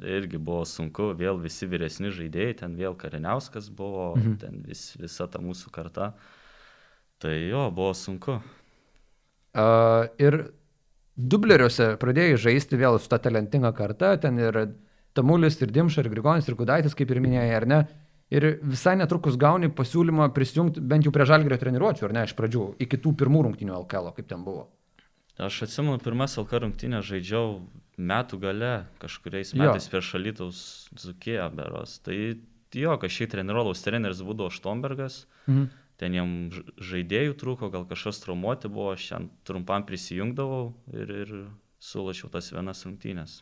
[0.03, 4.37] irgi buvo sunku, vėl visi vyresni žaidėjai, ten vėl Kariniauskas buvo, mhm.
[4.39, 6.13] ten vis, visa ta mūsų karta.
[7.23, 8.39] Tai jo, buvo sunku.
[9.53, 10.39] Uh, ir
[11.15, 14.63] dubleriuose pradėjai žaisti vėl su ta talentinga karta, ten ir
[15.13, 17.81] Tamulis, ir Dimša, ir Grigonis, ir Gudaitis, kaip ir minėjai, ar ne?
[18.33, 22.63] Ir visai netrukus gauni pasiūlymą prisijungti bent jau prie žalgerio treniruočio, ar ne, iš pradžių,
[22.81, 24.69] iki tų pirmų rungtinių LKL, kaip ten buvo.
[25.37, 27.59] Aš atsimenu, pirmas LK rungtynę žaidžiau
[27.97, 29.61] metų gale, kažkuriais Jo.
[29.67, 30.63] metais prieš šalytaus
[30.97, 31.99] Zukiją beros.
[32.05, 32.17] Tai
[32.73, 35.25] jo, kažkiek treniruodaus treneris būdavo Štombergas.
[35.47, 35.69] Mhm.
[35.97, 36.29] ten jam
[36.81, 41.29] žaidėjų trūko, gal kažkas traumuoti buvo, aš ten trumpam prisijungdavau ir, ir
[41.79, 43.37] sulašiau tas vienas rungtynės.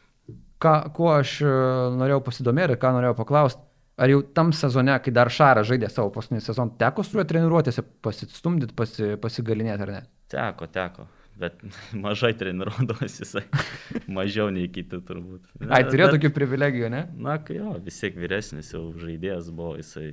[0.62, 1.52] Ką, kuo aš e,
[1.98, 3.64] norėjau pasidomėti, ką norėjau paklausti,
[4.02, 7.84] Ar jau tam sezone, kai dar Šaras žaidė savo paskutinį sezoną, teko su juo treniruotėse
[8.02, 10.00] pasistumdyti, pasi, pasigalinėti ar ne?
[10.32, 11.06] Teko, teko.
[11.42, 11.60] Bet
[12.06, 13.44] mažai treniruodavosi jisai.
[14.18, 15.46] Mažiau nei kiti turbūt.
[15.68, 17.04] Ai, turėjo Bet- tokių privilegijų, ne?
[17.28, 20.10] Na, kai jo, vis tiek vyresnis jau žaidėjas buvo jisai.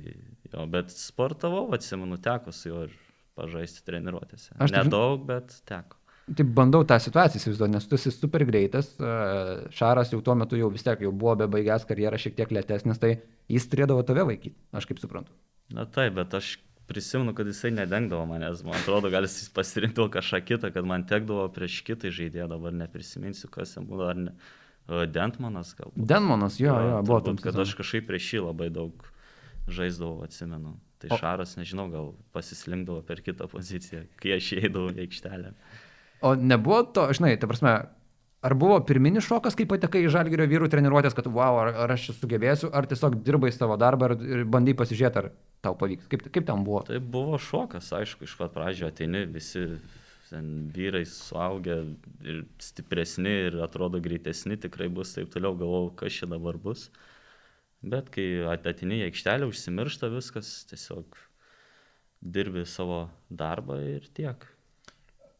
[0.49, 2.93] Jo, bet sportavau, atsimenu, teko su juo ir
[3.39, 4.51] pažaisti treniruotėse.
[4.59, 5.98] Aš Nedaug, bet teko.
[6.35, 9.13] Tai bandau tą situaciją įsivaizduoti, nes tu esi super greitas, e,
[9.73, 12.99] Šaras jau tuo metu jau vis tiek jau buvo be baigęs karjerą šiek tiek lėtesnis,
[13.01, 13.15] tai
[13.49, 15.33] jis turėdavo tave vaikyti, aš kaip suprantu.
[15.73, 16.57] Na taip, bet aš
[16.89, 18.63] prisimenu, kad jisai nedengdavo manęs.
[18.65, 23.49] Man atrodo, gal jis pasirinkdavo kažką kitą, kad man tekdavo prieš kitą žaidėją, dabar neprisiminsiu,
[23.53, 24.33] kas ten buvo, ar ne.
[24.89, 25.91] E, Dentmanas gal.
[25.95, 27.37] Denmonas, jo, jo, buvo tam.
[27.37, 29.05] turbūt, kad aš kažkaip prieš jį labai daug
[29.69, 30.75] žaisdavau, atsimenu.
[30.99, 35.53] Tai O- Šaras, nežinau, gal pasislinkdavo per kitą poziciją, kai aš įeidavau į aikštelę.
[36.21, 37.73] O nebuvo to, žinai, ta prasme,
[38.43, 42.09] ar buvo pirminis šokas, kai patekai į žalgerio vyrų treniruotės, kad wow, ar, ar aš
[42.09, 45.31] čia sugebėsiu, ar tiesiog dirbai savo darbą ir, ir bandai pasižiūrėti, ar
[45.65, 46.09] tau pavyks.
[46.11, 46.83] Kaip, kaip ten buvo?
[46.87, 49.65] Tai buvo šokas, aišku, iš pat pradžio ateini visi
[50.29, 51.79] ten vyrai suaugę
[52.21, 56.89] ir stipresni ir atrodo greitesni, tikrai bus taip toliau, galvojau, kas čia dabar bus.
[57.81, 61.17] Bet kai at- ateini į aikštelę, užsimiršta viskas, tiesiog
[62.21, 64.45] dirbi savo darbą ir tiek.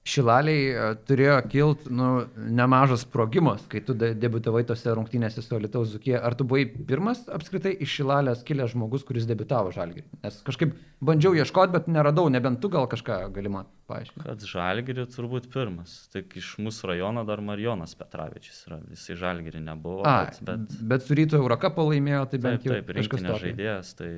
[0.10, 5.92] Šilaliai e, turėjo kilt nu, nemažas sprogimas, kai tu de- debiutavai tose rungtynėse su Alitaus
[5.94, 6.16] Zukie.
[6.18, 10.06] Ar tu buvai pirmas apskritai iš Šilalės kilęs žmogus, kuris debitavo žalgirį?
[10.26, 10.74] Nes kažkaip
[11.06, 14.26] bandžiau ieškoti, bet neradau, nebent tu gal kažką gali man paaiškinti.
[14.26, 15.96] Kad žalgirį turbūt pirmas.
[16.14, 18.80] Tik iš mūsų rajono dar Marijonas Petravičius yra.
[18.96, 20.02] Jisai žalgirį nebuvo.
[20.10, 23.42] A, bet, bet bet su ryto Eurokapą laimėjo, tai taip, bent jau taip, kažkas tokio.
[23.46, 24.10] žaidėjas, tai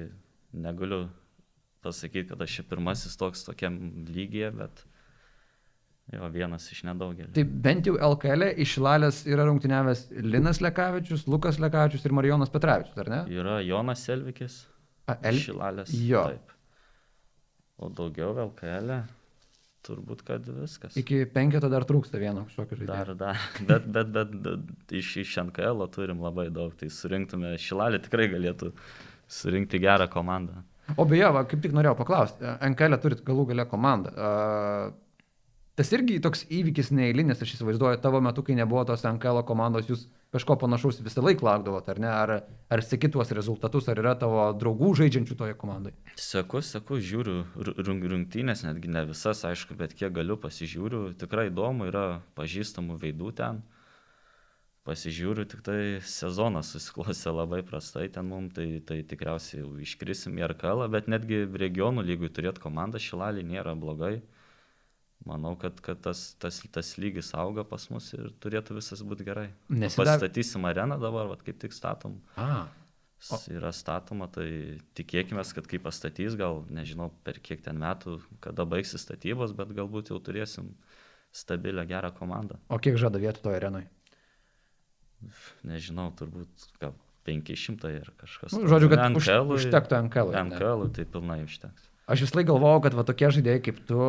[0.53, 1.03] negaliu
[1.81, 3.77] pasakyti, kad aš čia pirmasis toks tokiam
[4.13, 4.83] lygyje, bet
[6.11, 7.31] jo vienas iš nedaugelio.
[7.35, 12.97] Tai bent jau LKL iš Šilalės yra rungtyniavęs Linas Lekavičius, Lukas Lekavičius ir Marijonas Petravičius,
[13.03, 13.21] ar ne?
[13.31, 14.61] Yra Jonas Selvikis,
[15.09, 15.39] A, El...
[15.41, 15.93] Šilalės.
[15.95, 16.25] Jo.
[16.33, 16.55] Taip.
[17.81, 18.91] O daugiau LKL,
[19.87, 20.97] turbūt kad viskas.
[20.99, 22.97] Iki penketo dar trūksta vieno kažkokio žaidėjo.
[22.97, 23.45] Dar, dar.
[23.69, 28.73] Bet, bet, bet, bet iš, iš NKL turim labai daug, tai surinktume, Šilalė tikrai galėtų
[29.31, 30.61] surinkti gerą komandą.
[30.99, 34.11] O beje, va, kaip tik norėjau paklausti, NKL turit galų gale komandą.
[34.11, 34.31] A,
[35.79, 40.03] Tas irgi toks įvykis neįlinis, aš įsivaizduoju, tavo metu, kai nebuvo tos NKL komandos, jūs
[40.35, 42.09] kažko panašaus visą laiką laukdavot, ar ne?
[42.11, 42.33] Ar,
[42.71, 45.95] ar seki tuos rezultatus, ar yra tavo draugų žaidžiančių toje komandoje?
[46.19, 51.13] Seku, seku, žiūriu ru- rung- rungtynės, netgi ne visas, aišku, bet kiek galiu pasižiūriu.
[51.23, 53.63] Tikrai įdomu, yra pažįstamų veidų ten.
[54.83, 60.87] Pasižiūriu, tik tai sezonas susiklosė labai prastai ten mums, tai, tai tikriausiai iškrisim į Arkalą,
[60.91, 64.17] bet netgi regionų lygui turėti komandą šilalį nėra blogai.
[65.25, 69.49] Manau, kad, kad tas, tas, tas lygis auga pas mus ir turėtų visas būti gerai.
[69.69, 72.15] Nesida- Pastatysim areną dabar, vat, kaip tik statom.
[72.35, 72.67] A.
[73.21, 78.65] S- Yra statoma, tai tikėkime, kad kai pastatys, gal nežinau per kiek ten metų, kada
[78.65, 80.71] baigsis statybos, bet galbūt jau turėsim
[81.31, 82.57] stabilę gerą komandą.
[82.67, 83.87] O kiek žada vietų toje arenoje?
[85.63, 86.95] Nežinau, turbūt gal
[87.27, 88.55] 500 ir kažkas.
[88.57, 90.33] Nu, žodžiu, kad už, NKL -ui- užtektų NKL.
[90.49, 91.90] NKL tai pilnai užteks.
[92.11, 93.99] Aš vis laik galvojau, kad va tokie žaidėjai kaip tu,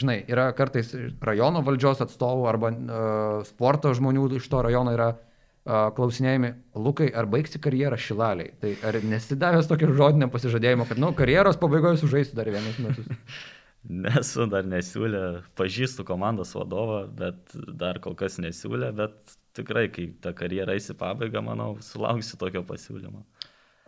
[0.00, 0.92] žinai, yra kartais
[1.24, 7.28] rajono valdžios atstovų arba uh, sporto žmonių iš to rajono yra uh, klausinėjami, Lukai, ar
[7.30, 8.54] baigsi karjerą šilaliai.
[8.62, 13.10] Tai ar nesidavęs tokio žodinio pasižadėjimo, kad, nu, karjeros pabaigoje sužaisiu dar vienus metus.
[14.04, 15.20] Nesu dar nesiūlę,
[15.56, 20.98] pažįstu komandos vadovą, bet dar kol kas nesiūlė, bet tikrai, kai ta karjera eis į
[21.00, 23.24] pabaigą, manau, sulauksiu tokio pasiūlymo.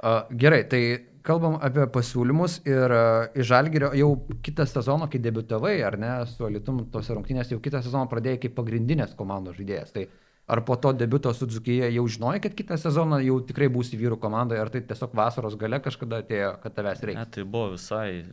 [0.02, 0.80] Uh, gerai, tai
[1.26, 4.10] kalbam apie pasiūlymus ir uh, iš Žalgirio jau
[4.44, 8.56] kitą sezoną, kai debitavai, ar ne, su Alitum tose rungtynėse, jau kitą sezoną pradėjai kaip
[8.58, 9.94] pagrindinės komandos žaidėjas.
[9.94, 10.06] Tai
[10.52, 14.18] ar po to debito su Dzukija jau žinojai, kad kitą sezoną jau tikrai būsi vyrų
[14.22, 17.28] komandoje, ar tai tiesiog vasaros gale kažkada atėjo, kad tavęs Ne, reikia?
[17.36, 18.24] tai buvo visai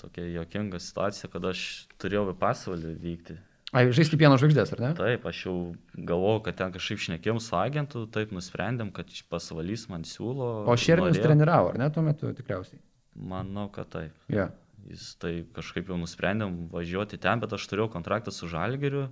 [0.00, 1.66] tokia jokinga situacija, kad aš
[2.00, 3.38] turėjau į pasvalį vykti.
[3.76, 4.90] Ai, žaisti pieno žvaigždės, ar ne?
[4.96, 5.56] Taip, aš jau
[5.92, 10.48] galvojau, kad ten kažkaip šnekėjom su agentu, taip nusprendėm, kad pasvalys man siūlo.
[10.64, 10.76] O
[11.18, 11.26] norėjo.
[11.26, 12.80] treniravo, ar ne, tuo metu tikriausiai?
[13.28, 14.16] Manau, kad taip.
[14.32, 14.48] Ja.
[14.88, 19.10] Jis tai kažkaip jau nusprendėm važiuoti ten, bet aš turėjau kontraktą su Žalgiriu.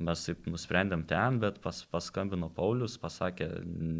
[0.00, 3.52] Mes taip nusprendėm ten, bet pas, paskambino Paulius, pasakė,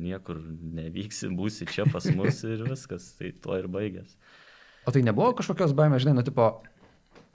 [0.02, 0.40] niekur
[0.80, 3.12] nevyksi, būsi čia pas mus ir viskas.
[3.20, 4.16] Tai tuo ir baigės.
[4.88, 6.46] O tai nebuvo kažkokios baimės, žinai, nu, tipo,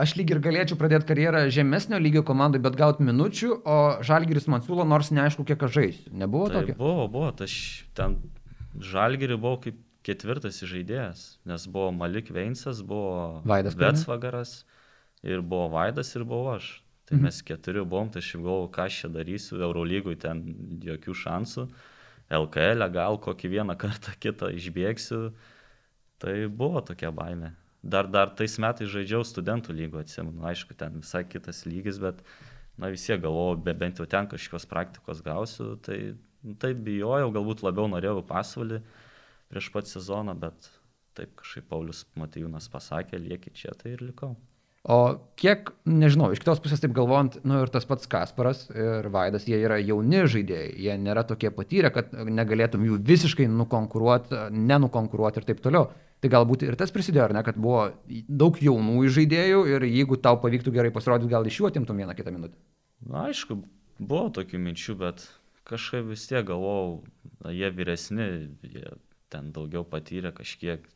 [0.01, 4.61] aš lyg ir galėčiau pradėti karjerą žemesnio lygio komandai, bet gauti minučių, o Žalgiris man
[4.65, 6.11] siūlo, nors neaišku, kiek aš žaisiu.
[6.11, 6.75] Nebuvo Tai tokio?
[6.79, 7.57] buvo, buvo, tai aš
[7.97, 8.17] ten
[8.75, 13.73] Žalgirį buvau kaip ketvirtas žaidėjas, nes buvo Malik Veinsas, buvo Vaidas?
[13.79, 14.51] Vetsvagaras
[15.25, 16.81] ir buvo Vaidas ir buvau aš.
[17.05, 17.23] Tai Mhm.
[17.23, 20.39] mes keturi buvom, tai aš jau galvojau, ką aš čia darysiu, Eurolygui ten
[20.81, 21.67] jokių šansų.
[22.33, 25.31] LKL, e gal kokį vieną kartą kitą išbėgsiu.
[26.17, 27.53] Tai buvo tokia baime.
[27.85, 32.23] Dar, dar tais metais žaidžiau studentų lygo, atsimenu, aišku, ten visai kitas lygis, bet,
[32.81, 35.99] na vis tiek galvojau, be bent jau ten kažkokios praktikos gausiu, tai
[36.61, 38.81] taip bijojau, galbūt labiau norėjau pasvalį
[39.53, 40.71] prieš pat sezoną, bet
[41.15, 44.33] taip kažkaip Paulius Matijūnas pasakė, lieki čia, tai ir likau.
[44.85, 44.97] O
[45.39, 49.57] kiek, nežinau, iš kitos pusės taip galvojant, nu ir tas pats Kasparas ir Vaidas, jie
[49.57, 55.63] yra jauni žaidėjai, jie nėra tokie patyrę, kad negalėtum jų visiškai nukonkuruoti, nenukonkuruoti ir taip
[55.65, 55.87] toliau.
[56.23, 57.89] Tai galbūt ir tas prisidėjo, ne, kad buvo
[58.27, 62.33] daug jaunų žaidėjų ir jeigu tau pavyktų gerai pasirodyti, gal iš jų atimtum vieną kitą
[62.33, 62.57] minutę.
[63.05, 63.59] Na, aišku,
[63.99, 65.25] buvo tokių minčių, bet
[65.67, 67.03] kažkaip vis tiek galvojau,
[67.43, 68.29] na, jie vyresni,
[68.63, 68.95] jie
[69.33, 70.87] ten daugiau patyrė kažkiek.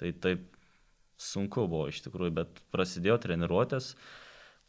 [0.00, 0.46] Tai taip
[1.20, 3.92] sunku buvo iš tikrųjų, bet prasidėjo treniruotės,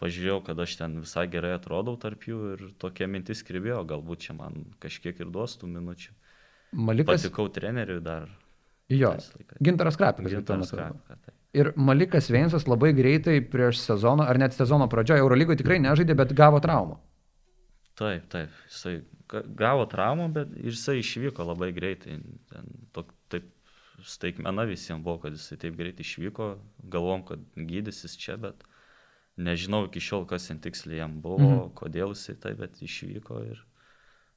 [0.01, 4.37] pažiūrėjau, kad aš ten visai gerai atrodau tarp jų ir tokia mintis kribėjo, galbūt čia
[4.37, 6.13] man kažkiek ir duos tų minučių.
[6.73, 7.21] Malikas.
[7.21, 8.31] Patikau treneriui dar.
[8.99, 9.13] Jo.
[9.63, 10.35] Gintaras Krapikas.
[10.35, 10.73] Gintaras.
[10.73, 11.39] Krapka, taip.
[11.53, 16.33] Ir Malikas Veinsas labai greitai prieš sezoną, ar net sezono pradžioje, Eurolygoje tikrai nežaidė, bet
[16.33, 16.97] gavo traumą.
[17.99, 18.95] Taip, taip, jisai
[19.29, 22.17] ga- gavo traumą, bet jisai išvyko labai greitai.
[22.49, 23.51] Ten, tok, taip,
[24.01, 26.49] staigmena visiems buvo, kad jisai taip greitai išvyko,
[26.89, 28.65] galvom, kad gydysis čia, bet
[29.37, 31.69] nežinau iki šiol, kas ten tiksliai jam buvo, mhm.
[31.77, 33.61] kodėl jisai taip, bet išvyko ir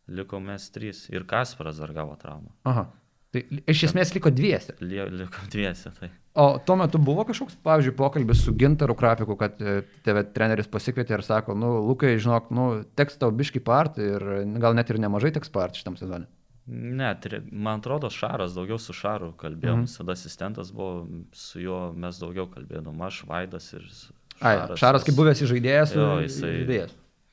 [0.07, 1.07] liko mes trys.
[1.09, 2.53] Ir Kasparas dar gavo traumą.
[2.65, 2.91] Aha.
[3.37, 4.73] Tai iš esmės liko dviese.
[4.81, 6.09] Liko dviese, tai.
[6.37, 11.17] O tuo metu buvo kažkoks, pavyzdžiui, pokalbis su Gintaru Krapiku, kad e, tave treneris pasikvietė
[11.19, 14.25] ir sako, nu, Lukai, žinok, nu, teks tau biški part ir
[14.61, 16.29] gal net ir nemažai teks part šitam sezonui.
[16.67, 19.97] Ne, tre- man atrodo, Šaras, daugiau su Šaru kalbėjom, Mhm.
[20.01, 25.15] tada asistentas buvo, su juo mes daugiau kalbėdom, aš Vaidas ir s- Ai, Šaras kaip
[25.15, 26.91] buvęs žaidėjas, Jo, jisai- žaidėjas.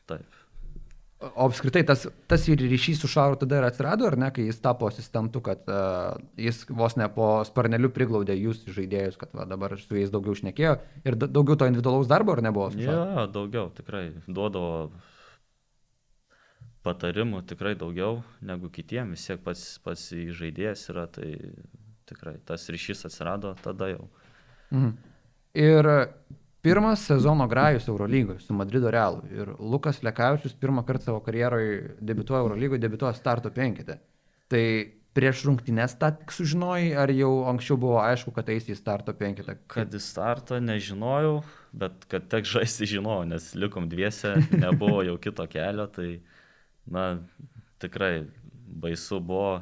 [0.08, 0.24] Taip.
[1.24, 4.60] O apskritai tas, tas ir ryšys su Šaru tada ir atsirado, ar ne, kai jis
[4.60, 9.78] tapo asistentu, kad uh, jis vos ne po sparneliu priglaudė jūs žaidėjus, kad va, dabar
[9.80, 10.74] su jais daugiau šnekėjo
[11.08, 12.68] ir da- daugiau to individualaus darbo, ar nebuvo?
[12.76, 12.84] Šaru?
[12.92, 14.10] Jo, daugiau, tikrai.
[14.28, 14.92] Duodavo
[16.84, 21.38] patarimų tikrai daugiau negu kitiem, vis tiek pats, pats žaidėjas yra, tai
[22.10, 24.10] tikrai tas ryšys atsirado tada jau.
[24.74, 24.92] Mhm.
[25.64, 25.88] Ir
[26.64, 29.22] pirmas sezono grajus Eurolygoje su Madrido Realu.
[29.32, 34.00] Ir Lukas Lekavičius pirmą kartą savo karjeroje debituoja Eurolygoje, debituoja starto penkite.
[34.48, 34.64] Tai
[35.14, 39.58] prieš rungtynes tą tik sužinojai, ar jau anksčiau buvo aišku, kad eisi į starto penkitą?
[39.70, 41.42] Kad į startą nežinojau,
[41.84, 46.16] bet kad tek žaisti žinojau, nes likom dviese, nebuvo jau kito kelio, tai,
[46.90, 47.10] na,
[47.84, 48.24] tikrai
[48.82, 49.62] baisu buvo,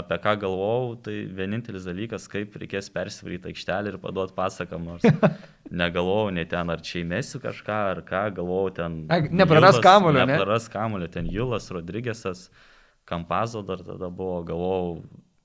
[0.00, 5.04] apie ką galvojau, tai vienintelis dalykas, kaip reikės persivaryti aikštelį ir paduoti pasakam, nors
[5.82, 9.00] negalvojau, nei ten ar čia įmesiu kažką, ar ką, galvojau ten.
[9.30, 10.36] Nepraras Julas- kamuolio, ne?
[10.36, 12.48] Nepraras kamulio, ten Julas, Rodrygėsas,
[13.10, 15.00] Kampazo dar tada buvo, galvojau,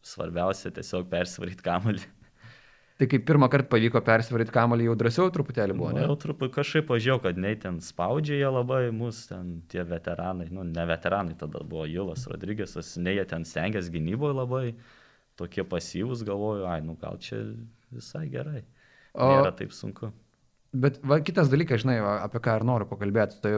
[0.05, 2.03] svarbiausia tiesiog persivaryti kamulį.
[2.95, 6.05] Tai kaip pirmą kartą pavyko persvaryti kamalį, jau drąsiau truputėlį buvo, Nu, ne?
[6.07, 10.63] jau truputį kažkaip pažiūrėjau, kad nei ten spaudžia jie labai mus, ten tie veteranai, nu
[10.63, 14.63] ne veteranai tada buvo Julas Rodrygėsas, nei jie ten stengiasi gynyboje labai,
[15.35, 17.41] tokie pasyvūs galvoju, ai, nu gal čia
[17.91, 18.63] visai gerai.
[19.11, 19.27] O-.
[19.27, 20.13] Nėra taip sunku.
[20.75, 23.57] Bet va, kitas dalykas, žinai, va, apie ką ir noriu pakalbėti, tai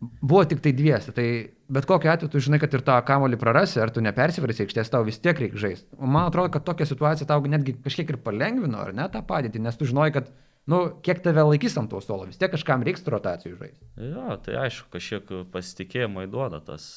[0.00, 1.26] buvo tik tai dviesi, tai
[1.68, 5.04] bet kokiu atveju tu žinai, kad ir tą kamolį prarasi, ar tu nepersivarsi aikštės, tau
[5.04, 5.90] vis tiek reikia žaisti.
[6.00, 9.76] Man atrodo, kad tokia situacija tau netgi kažkiek ir palengvino, ar ne, tą padėtį, nes
[9.76, 10.30] tu žinai, kad,
[10.70, 13.90] nu, kiek tave laikys ant to suolo, vis tiek kažkam reiks rotacijų žaisti.
[14.08, 16.88] Jo, tai aišku, kažkiek pasitikėjimo įduoda tas.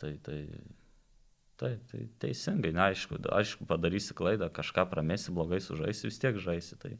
[0.00, 0.40] Tai, tai,
[1.60, 6.80] tai, tai teisingai, neaišku, aišku, padarysi klaidą, kažką pramesi, blogai sužaisi, vis tiek žaisi.
[6.80, 6.96] Tai,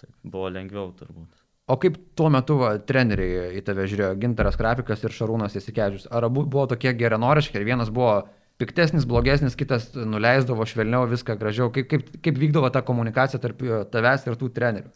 [0.00, 1.39] tai buvo lengviau turbūt.
[1.70, 6.08] O kaip tuo metu va, treneriai į tave žiūrėjo, Gintaras Krapikas ir Šarūnas Įsikevičius?
[6.10, 8.14] Ar abu buvo tokie geranoriški, ar vienas buvo
[8.60, 11.70] piktesnis, blogesnis, kitas nuleisdavo švelniau viską gražiau?
[11.74, 14.90] Kaip, kaip, kaip vykdavo ta komunikacija tarp e, tavęs ir tų trenerių?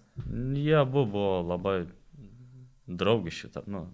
[0.59, 1.77] Jie abu buvo labai
[2.91, 3.87] draugiški, nu,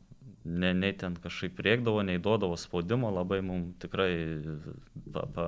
[0.45, 4.13] ne, nei ten kažkaip rėkdavo, nei duodavo spaudimo, labai mums tikrai
[5.13, 5.47] pa, pa,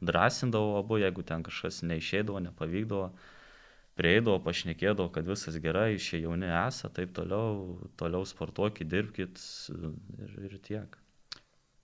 [0.00, 3.10] drąsindavo abu, jeigu ten kažkas neišėdavo, nepavykdavo,
[3.98, 9.40] prieidavo, pašnekėdavo, kad viskas gerai, šie jauni esate, taip toliau, toliau sportuokit, dirbkit
[9.74, 11.00] ir, ir tiek.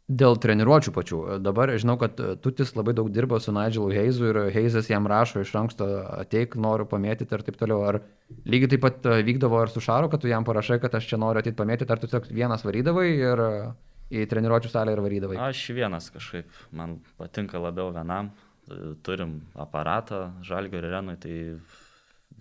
[0.07, 1.21] Dėl treniruočių pačių.
[1.43, 5.51] Dabar žinau, kad Tutis labai daug dirba su Nigelu Heizu ir Heizas jam rašo iš
[5.59, 5.89] anksto,
[6.23, 7.81] ateik, noriu pamėtyti ir taip toliau.
[7.89, 7.99] Ar
[8.47, 11.43] lygiai taip pat vykdavo ir su Šaru, kad tu jam parašai, kad aš čia noriu
[11.43, 13.43] ateiti pamėtyti, ar tu tiesiog vienas varydavai ir
[14.15, 15.41] į treniruočių salę ir varydavai?
[15.49, 18.31] Aš vienas kažkaip, man patinka labiau vienam,
[19.03, 21.35] turim aparatą žalgio arenui, tai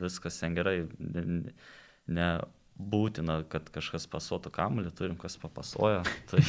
[0.01, 1.53] viskas ten gerai, ne-
[2.05, 6.03] nebūtina, kad kažkas pasuotų kamuolį, turim kas papasoja.
[6.31, 6.43] Tai,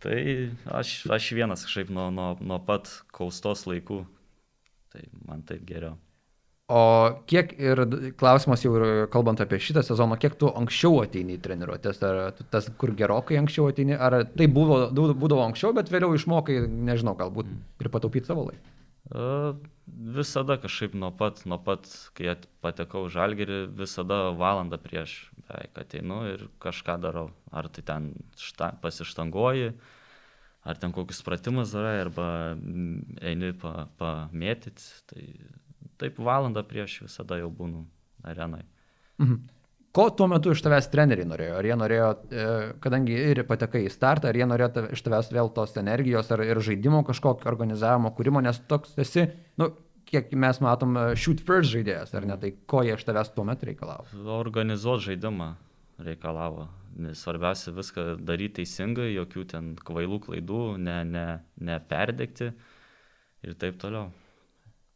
[0.00, 0.20] Tai
[0.80, 4.04] aš, aš vienas kažkaip nuo, nuo, nuo pat kaustos laikų.
[4.90, 5.98] Tai man taip geriau.
[6.70, 6.80] O
[7.26, 7.82] kiek ir
[8.18, 12.20] klausimas jau ir kalbant apie šitą sezoną, kiek tu anksčiau ateini į treniruotės, ar
[12.52, 17.50] tas, kur gerokai anksčiau ateini, ar tai buvo, būdavo anksčiau, bet vėliau išmokai, nežinau, galbūt
[17.82, 18.79] ir pataupyti savo laiką.
[19.10, 19.54] A,
[19.90, 26.20] Visada kažkaip nuo pat, nuo pat, kai at- patekau žalgerį, visada valandą prieš beveik ateinu
[26.30, 27.32] ir kažką darau.
[27.50, 28.06] Ar tai ten
[28.38, 29.72] šta, pasištangoji,
[30.62, 34.86] ar ten kokius pratimus darai, arba mm, eini pa- pamėtyti.
[35.10, 35.26] Tai
[35.98, 37.82] taip valandą prieš visada jau būnu
[38.22, 38.62] arenai.
[39.92, 41.54] Ko tuo metu iš tavęs treneriai norėjo?
[41.58, 42.42] Ar jie norėjo, e,
[42.82, 46.44] kadangi ir patekai į startą, ar jie norėjo tave- iš tavęs vėl tos energijos ar
[46.44, 49.26] ir žaidimo kažkokio organizavimo, kūrimo, nes toks esi,
[49.58, 49.72] nu,
[50.06, 53.44] kiek mes matom, e, shoot first žaidėjas, ar ne, tai ko jie iš tavęs tuo
[53.44, 54.06] metu reikalavo?
[54.38, 55.56] Organizuoti žaidimą
[55.98, 56.68] reikalavo.
[57.14, 61.26] Svarbiausia viską daryti teisingai, jokių ten kvailų klaidų, ne, ne,
[61.58, 62.52] neperdegti
[63.42, 64.10] ir taip toliau.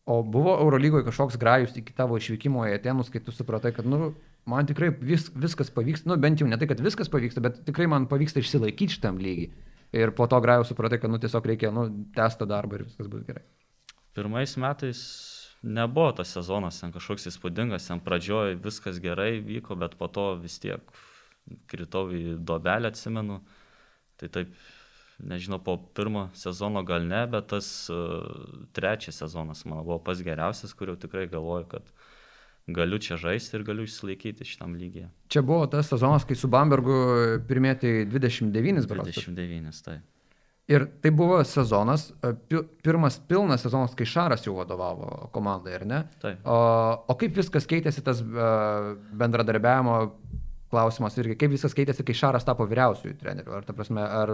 [0.06, 4.12] O buvo Eurolygoje kažkoks grajus iki tavo išvykimo į Atenus, kai tu supratai, kad, nu,
[4.50, 7.88] man tikrai vis, viskas pavyks, nu, bent jau ne tai, kad viskas pavyksta, bet tikrai
[7.90, 9.52] man pavyksta išsilaikyti šitam lygiai.
[9.94, 13.22] Ir po to grajus supratai, kad, nu, tiesiog reikia, nu, tęsti darbą ir viskas bus
[13.28, 13.44] gerai.
[14.14, 15.00] Pirmais metais
[15.64, 20.58] nebuvo tas sezonas ten kažkoks įspūdingas, ten pradžioj viskas gerai vyko, bet po to vis
[20.62, 20.82] tiek
[21.70, 23.40] kritau į dobelę, atsimenu.
[24.20, 24.52] Tai taip,
[25.24, 28.26] nežinau, po pirmo sezono gal ne, bet tas uh,
[28.76, 31.90] trečias sezonas mano buvo pats geriausias, kur jau tikrai galvoju, kad
[32.68, 35.10] galiu čia žaisti ir galiu išsilaikyti šitam lygiai.
[35.28, 36.94] Čia buvo tas sezonas, kai su Bambergu
[37.48, 39.12] pirmėtai 29 berods.
[39.18, 39.98] 29, tai.
[40.72, 42.06] Ir tai buvo sezonas,
[42.48, 45.98] pi- pirmas pilnas sezonas, kai Šaras jau vadovavo komandai, ar ne?
[46.22, 46.40] Taip.
[46.48, 46.54] O,
[47.12, 48.22] o kaip viskas keitėsi tas
[49.12, 49.96] bendradarbiavimo
[50.72, 53.52] klausimas irgi, kaip viskas keitėsi, kai Šaras tapo vyriausiųjų treneriu?
[53.58, 54.32] Ar, ta prasme, ar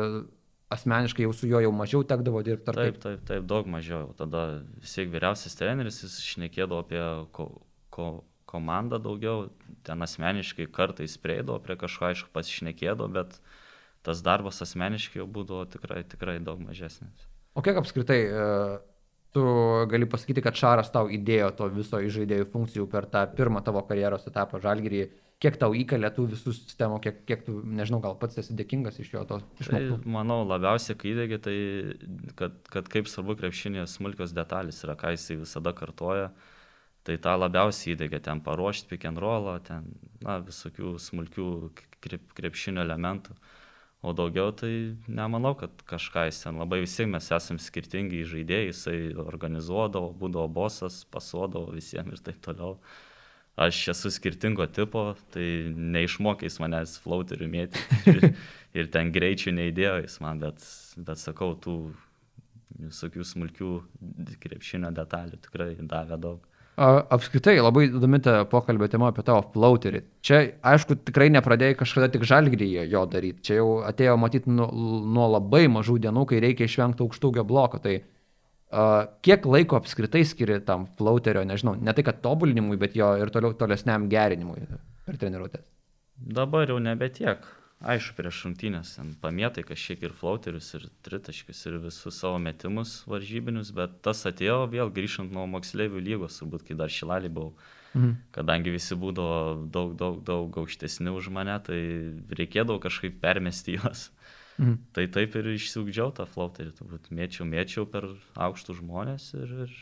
[0.70, 4.12] asmeniškai jau su juo jau mažiau tekdavo dirbti, Taip, taip, taip, daug mažiau.
[4.18, 4.44] Tada
[4.78, 7.02] vis tiek vyriausias treneris, jis šnekėdavo apie
[7.90, 9.48] ko, ko, komandą daugiau,
[9.86, 13.38] ten asmeniškai kartais prieidavo prie kažko, aišku, pasišnekėdavo, bet
[14.06, 17.28] tas darbas asmeniškai jau būdavo tikrai, tikrai daug mažesnis.
[17.54, 18.76] O kiek apskritai uh,
[19.34, 19.44] tu
[19.90, 24.26] gali pasakyti, kad Šaras tau įdėjo to viso įžaidėjų funkcijų per tą pirmą tavo karjeros
[24.30, 25.04] etapą žalgyrį,
[25.40, 29.14] kiek tau įkalė tų visų sistemų, kiek, kiek tu, nežinau, gal pats esi dėkingas iš
[29.14, 30.00] jo to Tai, išmoktų.
[30.10, 31.56] manau, labiausiai kai įdėgė, tai
[32.40, 36.32] kad, kad kaip svarbu krepšinėje smulkios detalės yra, ką jisai visada kartoja.
[37.10, 39.88] Tai tą labiausiai įdėgė ten paruošti pick and rollą, ten,
[40.22, 41.46] na, visokių smulkių
[41.98, 43.34] krep, krepšinio elementų.
[44.06, 48.98] O daugiau tai nemanau, kad kažką jis ten labai visi mes esame skirtingi žaidėjai, jisai
[49.18, 52.76] organizuodavo, būdavo bosas, pasuodavo visiems ir taip toliau.
[53.58, 55.02] Aš esu skirtingo tipo,
[55.34, 58.28] tai neišmokais manęs flauterių mėtyti ir,
[58.78, 60.62] ir ten greičių neįdėjo jis man, bet,
[60.94, 61.80] bet sakau, tų
[62.86, 63.72] visokių smulkių
[64.46, 66.46] krepšinio detalių tikrai davė daug.
[66.80, 70.00] Apskritai, labai įdomi ta pokalbio tema apie tavo flauterį.
[70.24, 73.44] Čia, aišku, tikrai nepradėjai kažkada tik žalgryje jo daryti.
[73.50, 74.70] Čia jau atėjo matyti nuo,
[75.04, 77.82] nuo labai mažų dienų, kai reikia išvengti aukštūgio bloko.
[77.84, 78.86] Tai a,
[79.20, 83.52] kiek laiko apskritai skiri tam flauterio, nežinau, ne tai kad tobulinimui, bet jo ir toliau
[83.60, 84.64] tolesniam gerinimui
[85.04, 85.60] per treniruotę.
[86.40, 87.44] Dabar jau nebe tiek.
[87.80, 93.70] Aišku, prieš šimtinės ten pamėtai kažkiek ir flauterius, ir tritaškius, ir visus savo metimus varžybinius,
[93.72, 97.54] bet tas atėjo vėl grįžtant nuo moksleivių lygos, turbūt kai dar šilalį buvau.
[97.94, 98.12] Mhm.
[98.36, 101.80] Kadangi visi būdavo daug, daug, daug aukštesni už mane, tai
[102.28, 104.10] reikėdavo kažkaip permesti juos.
[104.60, 104.76] Mhm.
[104.92, 109.76] Tai taip ir išsiugdžiau tą flauterį, turbūt mėčiau, mėčiau per aukštus žmonės ir, ir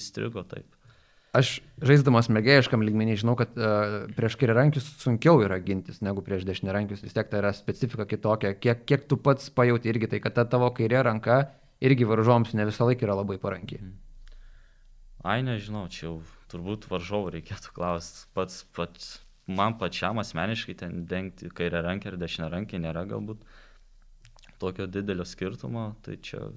[0.00, 0.79] įstrigo taip.
[1.36, 7.04] Aš žaisdamas mėgėjiškam lygmenį žinau, kad uh, prieš kairiarankius sunkiau yra gintis negu prieš dešiniarankius,
[7.06, 8.50] vis tiek tai yra specifika kitokia.
[8.58, 11.44] Kiek, kiek tu pats pajauti irgi tai, kad ta tavo kairė ranka
[11.78, 13.78] irgi varžoms ne visą laiką yra labai paranki.
[15.22, 16.16] Ai, nežinau, čia jau
[16.50, 18.26] turbūt varžovų reikėtų klausti.
[18.34, 19.10] Pats, pats,
[19.46, 23.44] man pačiam asmeniškai ten dengti kairę rankę ir dešinę rankę nėra galbūt
[24.60, 26.50] tokio didelio skirtumo, tai čia,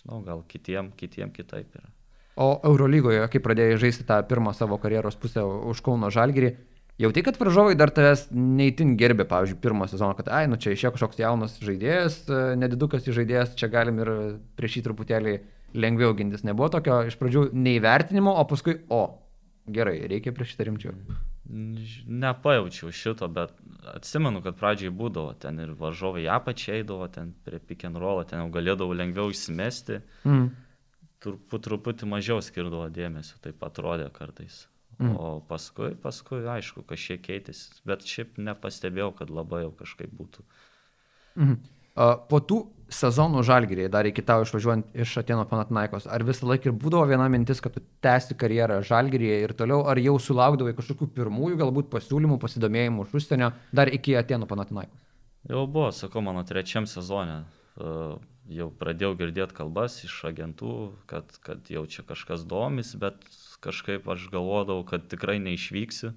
[0.00, 1.92] žinau, gal kitiem, kitiem kitaip yra.
[2.36, 6.50] O Eurolygoje, kai pradėjai žaisti tą pirmą savo karjeros pusę už Kauno Žalgirį,
[7.00, 10.92] jauti, kad varžovai dar tavęs neįtin gerbė, pavyzdžiui, pirmą sezoną, kad, ai, nu čia išėjo
[10.98, 14.10] kažkoks jaunas žaidėjas, e, nedidukas žaidėjas, čia galim ir
[14.60, 15.38] prieš jį truputėlį
[15.80, 16.44] lengviau gintis.
[16.44, 19.02] Nebuvo tokio iš pradžių neįvertinimo, o paskui, o,
[19.72, 20.94] gerai, reikia prieš šitą rimčiau.
[21.46, 23.56] Nepajaučiau šito, bet
[23.94, 28.24] atsimenu, kad pradžiai būdavo ten ir varžovai ją pačiai eidavo, ten prie pick and roll,
[28.26, 30.00] ten jau galėdavo lengviau įsimesti.
[30.26, 30.48] Mm.
[31.26, 34.64] Turbūt truputį mažiau skirdavo dėmesio, taip atrodė kartais.
[35.00, 35.16] Mm.
[35.18, 40.44] O paskui, paskui, aišku, kažkiek keitėsi, bet šiaip nepastebėjau, kad labai jau kažkaip būtų.
[41.36, 42.62] A, po tų
[42.92, 47.26] sezonų žalgyrėje, dar iki tau išvažiuojant iš Atėno Panatnaikos, ar visą laiką ir būdavo viena
[47.32, 52.38] mintis, kad tu tęsti karjerą žalgyrėje ir toliau, ar jau sulaukdavai kažkokių pirmųjų galbūt pasiūlymų,
[52.40, 55.02] pasidomėjimų iš užsienio dar iki Atėno Panatnaikos?
[55.50, 57.42] Jau buvo, sakau, mano trečiam sezone.
[57.76, 58.16] Uh,
[58.52, 60.72] jau pradėjau girdėti kalbas iš agentų,
[61.10, 63.24] kad, kad jau čia kažkas domis, bet
[63.64, 66.12] kažkaip aš galvodavau, kad tikrai neišvyksiu.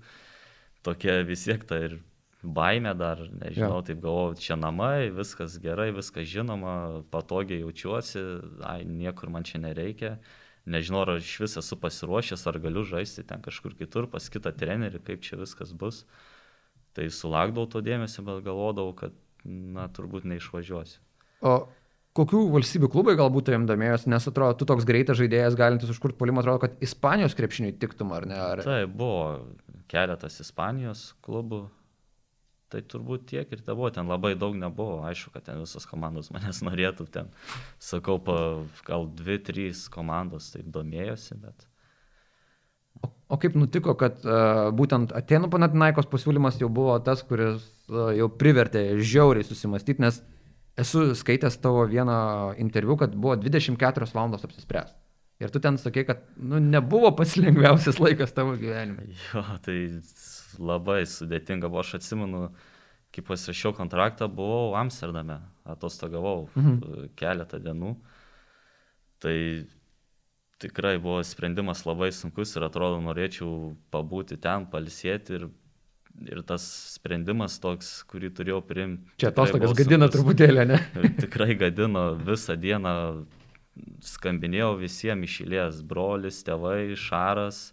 [0.85, 1.97] Tokia vis tiek ta ir
[2.43, 3.87] baime dar, nežinau, ja.
[3.89, 8.23] taip galvoju, čia namai, viskas gerai, viskas žinoma, patogiai jaučiuosi,
[8.63, 10.17] ai, niekur man čia nereikia.
[10.69, 15.01] Nežinau, ar iš vis esu pasiruošęs, ar galiu žaisti ten kažkur kitur, pas kitą trenerį,
[15.07, 16.03] kaip čia viskas bus.
[16.93, 21.01] Tai sulaukdavau to dėmesio, bet galvodavau, kad, na, turbūt neišvažiuosiu.
[21.39, 21.55] O
[22.19, 26.43] kokių valstybių klubai galbūt tavim domėjosi, nes atrodo, tu toks greitas žaidėjas, galintis užkurti polimą,
[26.43, 28.39] atrodo, kad Ispanijos krepšiniui tiktum, ar ne?
[28.39, 28.63] Ar...
[28.65, 29.21] Tai buvo
[29.91, 31.63] keletas Ispanijos klubų,
[32.69, 36.61] tai turbūt tiek ir tavo ten labai daug nebuvo, aišku, kad ten visos komandos manęs
[36.65, 37.31] norėtų, ten,
[37.81, 38.37] sakau, pa,
[38.87, 41.67] gal dvi, trys komandos taip domėjosi, bet...
[42.99, 48.09] O, o kaip nutiko, kad uh, būtent Atenų Panatinaikos pasiūlymas jau buvo tas, kuris uh,
[48.17, 50.38] jau privertė žiauriai susimastyti, nes uh,
[50.79, 52.17] esu skaitęs tavo vieną
[52.61, 54.97] interviu, kad buvo 24 valandos apsispręsti.
[55.39, 59.07] Ir tu ten sakei, kad nu, nebuvo pats lengviausias laikas tavo gyvenime.
[59.29, 59.77] Jo, tai
[60.59, 62.49] labai sudėtinga buvo, aš atsimenu,
[63.15, 67.13] kai pasirašiau kontraktą, buvau Amsterdame, atostogavau mhm.
[67.19, 67.93] keletą dienų.
[69.23, 69.37] Tai
[70.59, 75.47] tikrai buvo sprendimas labai sunkus ir atrodo norėčiau pabūti ten, palisėti ir
[76.27, 76.63] ir tas
[76.95, 79.13] sprendimas toks, kurį turėjau priimti.
[79.21, 80.79] Čia atostogas gadina truputėlį, ne?
[81.23, 82.93] tikrai gadino visą dieną,
[84.03, 87.69] skambinėjau visiems išėlės, brolis, tėvai, Šaras,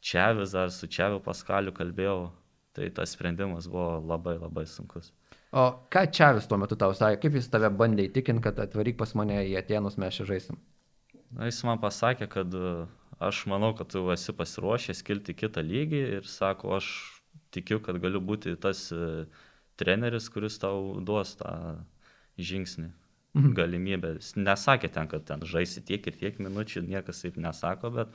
[0.00, 2.30] Čiavis, ar su Čiaviu Paskaliu kalbėjau,
[2.76, 5.10] tai tas sprendimas buvo labai labai sunkus.
[5.50, 9.14] O ką Čiavis tuo metu tau sakė, kaip jis tave bandė įtikinti, kad atvaryk pas
[9.18, 10.60] mane į Atenus, mes čia žaisim?
[11.32, 12.54] Na, jis man pasakė, kad
[13.18, 17.17] aš manau, kad tu esi pasiruošęs kilti kitą lygį ir sako, aš
[17.54, 19.26] tikiu, kad galiu būti tas e,
[19.80, 21.52] treneris, kuris tau duos tą
[22.38, 22.90] žingsnį,
[23.36, 23.54] mhm.
[23.58, 24.12] galimybę.
[24.38, 28.14] Nesakė ten, kad ten žaisi tiek ir tiek minučių, niekas taip nesako, bet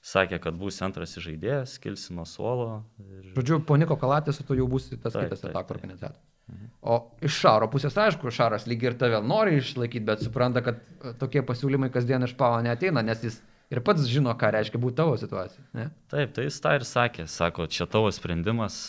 [0.00, 2.82] sakė, kad būsi antras žaidėjas, kilsi nuo suolo.
[3.04, 3.32] Ir...
[3.36, 6.26] Žodžiu, po Niko Kalatės tu jau būsi tas taip, kitas etako organizatorius.
[6.50, 6.70] Mhm.
[6.82, 11.12] O iš Šaro pusės, aišku, Šaras lyg ir tave nori išlaikyti, bet supranta, kad e,
[11.20, 13.38] tokie pasiūlymai kasdien iš Pavo neteina, nes jis
[13.70, 15.64] ir pats žino, ką reiškia būti tavo situacija.
[15.76, 15.90] Ne?
[16.12, 18.80] Taip, tai jis tą ir sakė, sako, čia tavo sprendimas,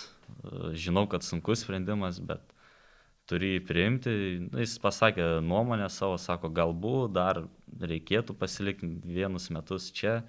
[0.77, 2.43] žinau, kad sunkus sprendimas, bet
[3.29, 4.13] turi jį priimti.
[4.59, 7.43] Jis pasakė nuomonę savo, sako, galbūt dar
[7.81, 10.21] reikėtų pasilikti vienus metus čia,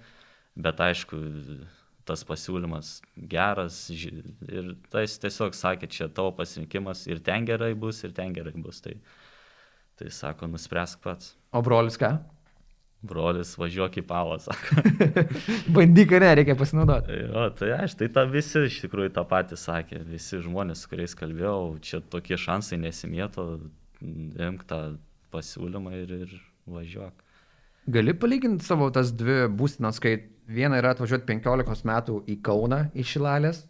[0.55, 1.19] bet aišku,
[2.07, 2.97] tas pasiūlymas
[3.31, 8.35] geras ir tai jis tiesiog sakė, čia tavo pasirinkimas ir ten gerai bus, ir ten
[8.35, 8.81] gerai bus.
[8.83, 8.97] Tai,
[9.99, 11.33] tai sako, nuspręsk pats.
[11.55, 12.17] O brolis ką?
[13.03, 14.83] Brolis važiuok į pavą, sako.
[15.75, 17.17] Bandyk, ne, reikia pasinaudoti.
[17.19, 21.15] Jo, tai aš, tai ta visi iš tikrųjų tą patį sakė, visi žmonės, su kuriais
[21.19, 23.47] kalbėjau, čia tokie šansai nesimėto,
[24.03, 24.79] imk tą
[25.35, 26.37] pasiūlymą ir, ir
[26.69, 27.19] važiuok.
[27.93, 30.15] Gali palyginti savo tas dvi būstinas, kai
[30.47, 33.65] viena yra atvažiuoti 15 metų į Kauną iš Šilalės,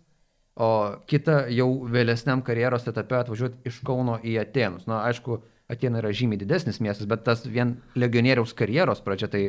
[0.54, 0.70] o
[1.10, 4.86] kita jau vėlesniam karjeros etape atvažiuoti iš Kauno į Atenus.
[4.86, 5.40] Na, aišku,
[5.72, 9.44] Atėnai yra žymiai didesnis miestas, bet tas vien legionieriaus karjeros pradžia, tai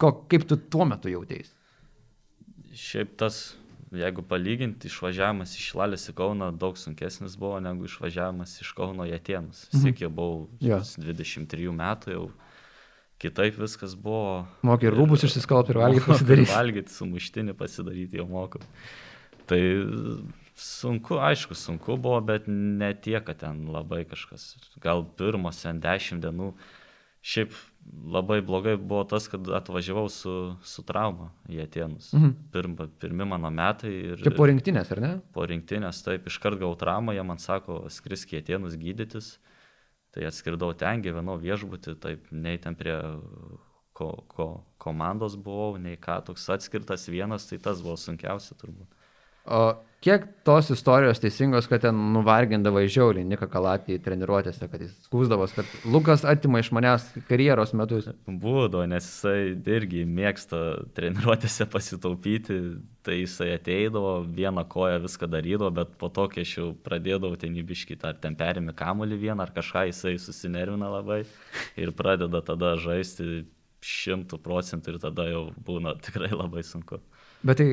[0.00, 1.44] ko, kaip tu tuo metu jautėjai?
[2.76, 3.40] Šiaip tas,
[3.96, 9.14] jeigu palyginti, išvažiavimas iš Lalės į Kauną daug sunkesnis buvo negu išvažiavimas iš Kauno į
[9.16, 9.66] Atėnus.
[9.70, 9.84] Mhm.
[9.84, 10.96] Sėk, jau buvau yes.
[11.00, 12.24] 23 metų, jau
[13.22, 14.46] kitaip viskas buvo.
[14.66, 16.52] Mokai rūbus išsiskalbti ir valgyti pasidaryti.
[16.52, 18.64] valgyti, sumuštinį pasidaryti jau moku.
[19.46, 19.60] Tai
[20.56, 26.24] Sunku, aišku, sunku buvo, bet ne tiek, kad ten labai kažkas, gal pirmos ten dešimt
[26.24, 26.54] dienų.
[27.26, 27.52] Šiaip
[28.06, 30.32] labai blogai buvo tas, kad atvažiavau su,
[30.64, 32.08] su trauma į Atenus.
[32.14, 32.32] Mhm.
[32.54, 33.92] Pirm, pirmi mano metai.
[34.14, 35.10] Ir, Čia po rinktinės, ar ne?
[35.34, 39.34] Po rinktinės, taip, iškart gavau traumą, jie man sako, skrisk į Atenus gydytis.
[40.16, 42.94] Tai atskirdau ten, gyvenau viešbutį, taip, nei ten prie
[43.96, 44.46] ko, ko,
[44.80, 48.88] komandos buvau, nei ką, toks atskirtas vienas, tai tas buvo sunkiausia turbūt.
[49.46, 49.60] O
[50.06, 55.72] kiek tos istorijos teisingos, kad ten nuvargindavo žiauriai Nika Kalatį treniruotėse, kad jis skūsdavos, kad
[55.90, 58.06] Lukas atima iš manęs karjeros metus?
[58.26, 60.60] Būdo, nes jisai irgi mėgsta
[60.96, 62.60] treniruotėse pasitaupyti,
[63.06, 67.58] tai jisai ateidavo, vieną koją viską darydavo, bet po to, kai aš jau pradėdavau ten
[67.58, 71.24] įbiškyti, ar ten perimi kamuolį vieną, ar kažką, jisai susinervina labai
[71.82, 73.44] ir pradeda tada žaisti
[73.86, 77.02] šimtų procentų ir tada jau būna tikrai labai sunku.
[77.46, 77.68] Bet tai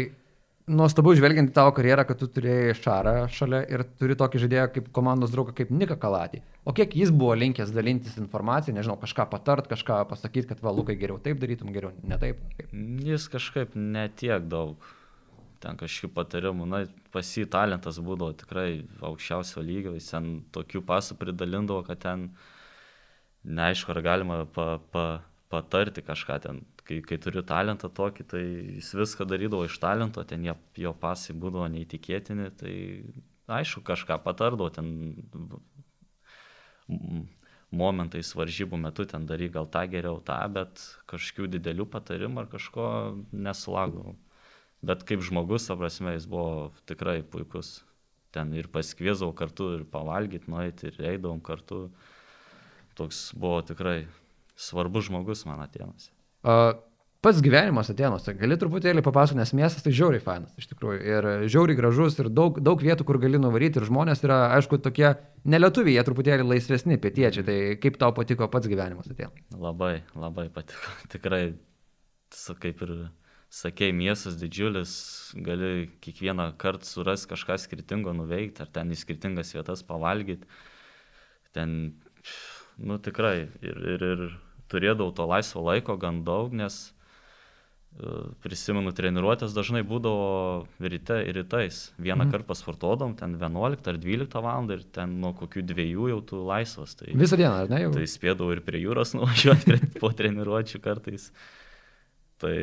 [0.69, 4.89] nuostabu žvelgiant į tavo karjerą, kad tu turėjai Šarą šalia ir turi tokį žaidėją kaip
[4.95, 6.41] komandos draugą kaip Nika Kalatį.
[6.63, 10.95] O kiek jis buvo linkęs dalintis informaciją, nežinau, kažką patart, kažką pasakyti, kad va, Lukai
[10.99, 12.39] geriau taip darytum, geriau ne taip.
[12.57, 12.71] Kaip.
[13.03, 14.91] Jis kažkaip netiek daug.
[15.63, 16.81] Ten kažkokių patarimų, na,
[17.15, 22.25] pas jį talentas būdavo tikrai aukščiausio lygio, jis ten tokių pasų pridalindavo, kad ten
[23.43, 25.05] neaišku, ar galima pa, pa,
[25.53, 28.41] patarti kažką ten kai, kai turi talentą tokį, tai
[28.79, 32.73] jis viską darydavo iš talento, ten jo, jo pasai būdavo neįtikėtini, tai
[33.61, 34.89] aišku, kažką patardavo ten
[37.73, 42.85] momentais varžybų metu ten daryk gal tą geriau tą, bet kažkokių didelių patarimų ar kažko
[43.31, 44.15] nesulaukdavau.
[44.83, 47.81] Bet kaip žmogus, aprasme, jis buvo tikrai puikus.
[48.35, 51.85] Ten ir paskviesdavau kartu, ir pavalgyti, nueiti, ir eidavom kartu.
[52.97, 54.03] Toks buvo tikrai
[54.59, 56.11] svarbus žmogus man atėnusi.
[56.43, 56.73] Uh,
[57.23, 60.99] pats gyvenimas Atenuose, gali truputėlį papasakoti, nes miestas tai žiauriai fainas, iš tikrųjų.
[61.07, 65.13] Ir žiauriai gražus, ir daug, daug vietų, kur gali nuvaryti, ir žmonės yra, aišku, tokie
[65.47, 67.47] nelietuviai, jie truputėlį laisvesni, pietiečiai.
[67.47, 69.45] Tai kaip tau patiko pats gyvenimas Atenuose?
[69.55, 70.95] Labai, labai patiko.
[71.15, 71.43] Tikrai,
[72.59, 72.95] kaip ir
[73.53, 74.93] sakei, miestas didžiulis,
[75.47, 80.49] gali kiekvieną kartą surasti kažką skirtingo nuveikti, ar ten į skirtingas vietas pavalgyti.
[81.55, 81.93] Ten,
[82.81, 84.25] nu tikrai, ir, ir, ir
[84.73, 88.09] turėdavau to laisvo laiko gan daug, nes e,
[88.43, 91.85] prisimenu, treniruotės dažnai būdavo ryte ir rytais.
[91.99, 92.33] Vieną mhm.
[92.33, 94.69] kartą pasportuodom, ten 11 ar 12 val.
[94.73, 96.97] ir ten nuo kokių dviejų jau tu laisvas.
[96.99, 97.85] Tai, Visą dieną, ar ne?
[97.85, 97.93] Jau?
[97.95, 101.31] Tai spėdavau ir prie jūros nuvažiuoti po treniruotčių kartais.
[102.43, 102.57] Tai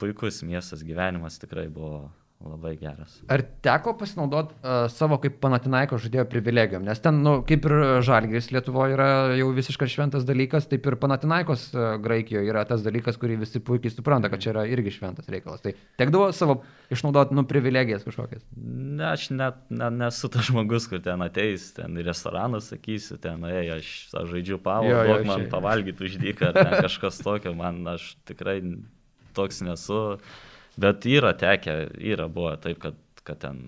[0.00, 2.06] puikus miestas, gyvenimas tikrai buvo
[2.46, 3.14] labai geras.
[3.32, 6.84] Ar teko pasinaudoti uh, savo kaip Panatinaiko žaidėjo privilegijom?
[6.86, 7.74] Nes ten, nu, kaip ir
[8.04, 13.18] Žalgris Lietuvoje yra jau visiškai šventas dalykas, taip ir Panatinaikos uh, Graikijoje yra tas dalykas,
[13.20, 15.62] kurį visi puikiai supranta, kad čia yra irgi šventas reikalas.
[15.64, 16.60] Tai tekdavo savo
[16.92, 18.44] išnaudoti, nu, privilegijas kažkokias?
[18.56, 23.44] Ne, aš net ne, nesu tas žmogus, kur ten ateis, ten į restoraną sakysiu, ten,
[23.50, 28.60] ei, aš, aš žaidžiu duok man pavalgyti už dyką, ar kažkas tokio, man aš tikrai
[29.36, 30.02] toks nesu.
[30.80, 33.64] Bet yra tekę, yra buvo taip, kad, kad ten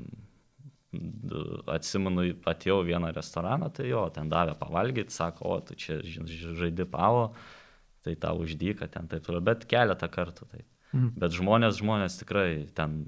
[1.74, 7.32] atsimenu, atėjau vieną restoraną, tai jo, ten davė pavalgyti, sako, o tu čia žaidi pavo,
[8.04, 10.68] tai tau uždyka ten taip toliau, bet keletą kartų taip.
[10.94, 11.10] Mhm.
[11.18, 13.00] Bet žmonės, žmonės tikrai ten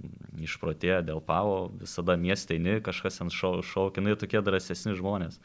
[0.42, 5.38] išprotėjo dėl pavo, visada miestėini, kažkas ten šau, šaukinai tokie drąsesni žmonės.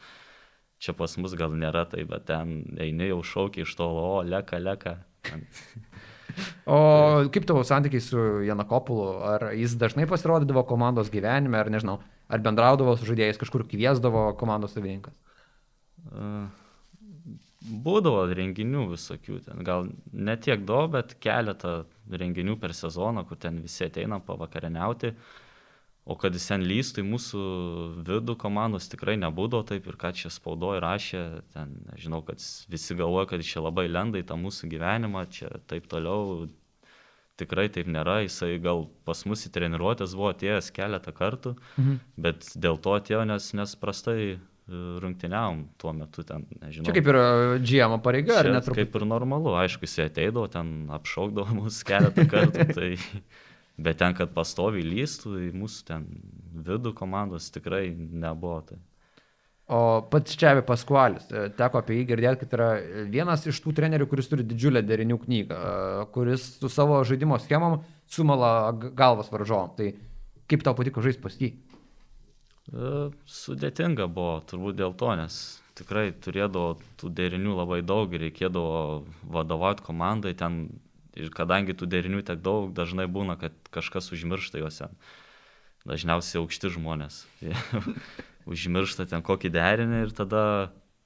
[0.82, 4.58] Čia pas mus gal nėra tai, bet ten eini jau šaukiai iš tolo, o leka,
[4.58, 4.96] leka.
[6.66, 6.78] O
[7.34, 9.06] kaip tavo santykiai su Janakopulu?
[9.32, 12.00] Ar jis dažnai pasirodydavo komandos gyvenime, ar nežinau,
[12.32, 15.14] ar bendraudavo su žaidėjais, kažkur kviesdavo komandos savininkas?
[16.12, 16.48] Uh,
[17.84, 23.62] būdavo renginių visokių, ten gal ne tiek daug, bet keletą renginių per sezoną, kur ten
[23.62, 25.12] visi ateina pavakarieniauti.
[25.12, 25.41] Uh,
[26.04, 27.42] O kad jis ten lystų į mūsų
[28.02, 31.20] vidų komandos tikrai nebūdavo taip ir ką čia spaudoje rašė,
[31.54, 32.42] ten, žinau, kad
[32.72, 36.48] visi galvoja, kad čia labai lenda į tą mūsų gyvenimą, čia taip toliau,
[37.38, 42.00] tikrai taip nėra, jisai gal pas mus į treniruotės buvo atėjęs keletą kartų, mhm.
[42.26, 44.36] bet dėl to atėjo, nes, nes prastai e,
[45.04, 46.90] rungtyniavom tuo metu ten, nežinau.
[46.90, 47.20] Čia kaip ir
[47.62, 48.64] GM pareiga, ar ne?
[48.74, 52.92] Kaip ir normalu, aišku, jis ateidavo, ten apšaukdavo mus keletą kartų, tai
[53.76, 56.08] Bet ten, kad pastoviai lystų į mūsų ten
[56.66, 58.60] vidų komandos tikrai nebuvo.
[58.68, 58.78] Tai.
[59.72, 62.68] O pats Čiavi Paskualis, e, teko apie jį girdėti, kad yra
[63.08, 67.80] vienas iš tų trenerių, kuris turi didžiulę derinių knygą, e, kuris su savo žaidimo schemom
[68.10, 69.72] sumala galvas varžovom.
[69.78, 69.92] Tai
[70.50, 71.54] kaip tau patiko žaisti pas jį?
[72.72, 72.92] E,
[73.38, 75.40] sudėtinga buvo, turbūt dėl to, nes
[75.78, 80.66] tikrai turėdavo tų derinių labai daug ir reikėdavo vadovauti komandai, ten
[81.18, 84.88] ir kadangi tų derinių tiek daug, dažnai būna, kad kažkas užmiršta juose.
[85.88, 87.24] Dažniausiai aukšti žmonės.
[88.52, 90.44] užmiršta ten kokį derinį ir tada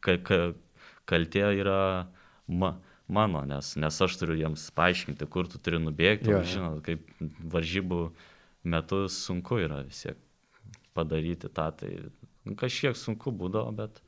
[0.04, 0.40] ka, ka,
[1.08, 1.80] kaltė yra
[2.46, 2.76] ma,
[3.08, 6.32] mano, nes, nes aš turiu jiems paaiškinti, kur tu turi nubėgti.
[6.32, 7.06] Jo, žinot, kaip
[7.56, 8.00] varžybų
[8.66, 10.20] metu sunku yra vis tiek
[10.96, 11.70] padaryti tą.
[11.76, 11.92] Tai
[12.46, 14.02] nu, kažkiek sunku būdavo, bet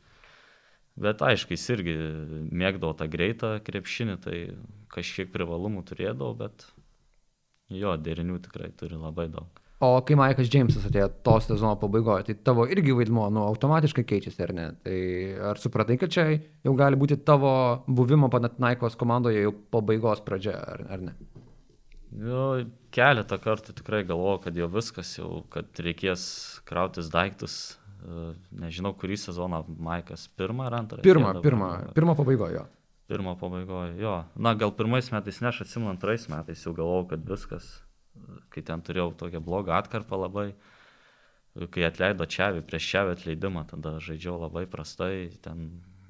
[0.98, 1.94] Bet aišku, jis irgi
[2.50, 4.36] mėgdavo tą greitą krepšinį, tai
[4.90, 6.66] kažkiek privalumų turėdavo, bet
[7.70, 9.62] jo, derinių tikrai turi labai daug.
[9.78, 14.40] O kai Maikas Džeimsas atėjo to sezono pabaigoje, tai tavo irgi vaidmuo, nu, automatiškai keičiasi,
[14.42, 14.64] ar ne?
[14.82, 14.96] Tai
[15.52, 16.24] ar supratai, kad čia
[16.66, 17.52] jau gali būti tavo
[17.86, 21.14] buvimo Panatinaikos komandoje jau pabaigos pradžia, ar, ar ne?
[22.18, 22.48] Jo,
[22.90, 26.24] keletą kartų tikrai galvojau, kad jau viskas, jau, kad reikės
[26.66, 27.76] krautis daiktus,
[28.54, 31.02] nežinau, kurį sezoną Maikas, pirmą ar antrą?
[31.04, 32.64] Pirmą, pirmą, pirmą pabaigojo.
[33.08, 34.14] Pirmą pabaigojo, jo.
[34.36, 37.68] Na, gal pirmais metais, ne, aš atsimenu, antrais metais jau galvojau, kad viskas.
[38.50, 40.48] kai ten turėjau tokią blogą atkarpą labai,
[41.70, 45.68] kai atleido Čiavi, prieš Čiavi atleidimą, tada žaidžiau labai prastai, ten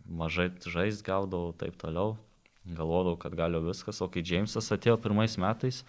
[0.09, 2.17] mažai žais gaudavau, taip toliau,
[2.65, 5.83] galvodavau, kad galiu viskas, o kai Džeimsas atėjo pirmais metais,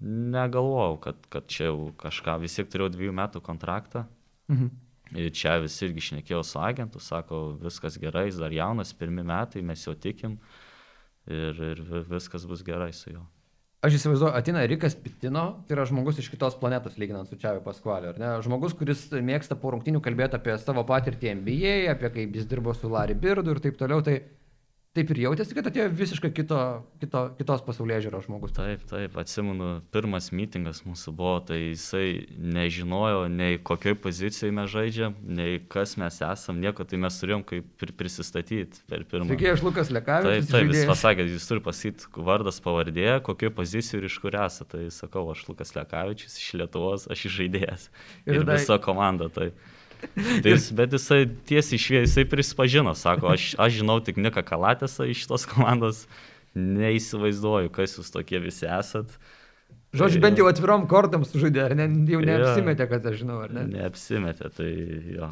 [0.00, 4.06] negalvojau, kad, kad čia jau kažką, vis tiek turėjau dviejų metų kontraktą.
[4.52, 4.70] Mhm.
[5.18, 9.62] Ir čia visi irgi šnekėjau su agentu, sako, viskas gerai, jis dar jaunas, pirmi metai,
[9.66, 10.38] mes jo tikim
[11.26, 13.26] ir, ir viskas bus gerai su juo.
[13.80, 18.10] Aš įsivaizduoju, atina Rikas Pitino, tai yra žmogus iš kitos planetos, lyginant su Čiavi Paskvaliu,
[18.10, 18.32] ar ne?
[18.44, 22.90] Žmogus, kuris mėgsta po rungtinių kalbėti apie savo patirtį NBA, apie kaip jis dirbo su
[22.92, 24.04] Larry Birdu ir taip toliau.
[24.04, 24.18] Tai
[24.96, 26.58] taip ir jautėsi, kad atėjo visiškai kito,
[27.02, 28.54] kito, kitos pasaulyje žiūros žmogus.
[28.56, 35.14] Taip, taip, atsimenu, pirmas mitingas mūsų buvo, tai jisai nežinojo, nei kokioj pozicijoje mes žaidžiam,
[35.22, 39.30] nei kas mes esam, nieko, tai mes turėjom kaip ir prisistatyti per pirmą.
[39.30, 40.50] Taigi aš Lukas Lekavičius.
[40.50, 44.70] Taip, taip, jis pasakė, jis turi pasakyti vardas, pavardė, kokioj pozicijoje ir iš kur esate.
[44.70, 47.90] Tai sakau, aš Lukas Lekavičius iš Lietuvos, aš žaidėjas.
[48.26, 48.58] Ir, ir tai...
[48.58, 49.30] visa komanda.
[49.34, 49.58] Taip.
[50.42, 55.08] Tai jis, bet jisai tiesiai šviesiai, jisai prisipažino, sako, aš, aš žinau tik Niką Kalatėsą
[55.12, 56.06] iš tos komandos,
[56.56, 59.12] neįsivaizduoju, kas jūs tokie visi esat.
[59.96, 63.64] Žodžiu, bent jau atvirom kortom sužaidė, ar ne, jau neapsimetė, kad aš žinau, ar ne?
[63.72, 64.68] Neapsimetė, tai
[65.16, 65.30] jo.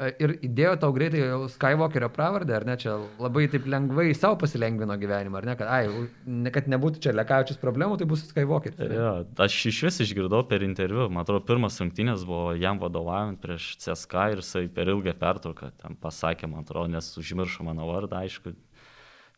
[0.00, 1.20] E, ir įdėjo tau greitai
[1.52, 6.06] Skywalkerio pravardę, ar ne, čia labai taip lengvai savo pasilengvino gyvenimą, ar ne, kad, ai,
[6.24, 8.80] ne, kad nebūtų čia lekavičius problemų, tai bus Skywalkeris.
[8.96, 9.12] Ja,
[9.44, 14.26] aš iš vis išgirdau per interviu, man atrodo, pirmas rungtynės buvo jam vadovaujant prieš CSK
[14.32, 18.54] ir jisai per ilgą pertrauką ten pasakė, man atrodo, nes užmiršo mano vardą, aišku,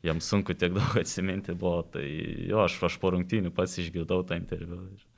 [0.07, 2.07] jam sunku tiek daug atsiminti buvo, tai
[2.47, 4.85] jo, aš, aš po rungtynių pats išgirdau tą interviu.
[4.95, 5.14] Ir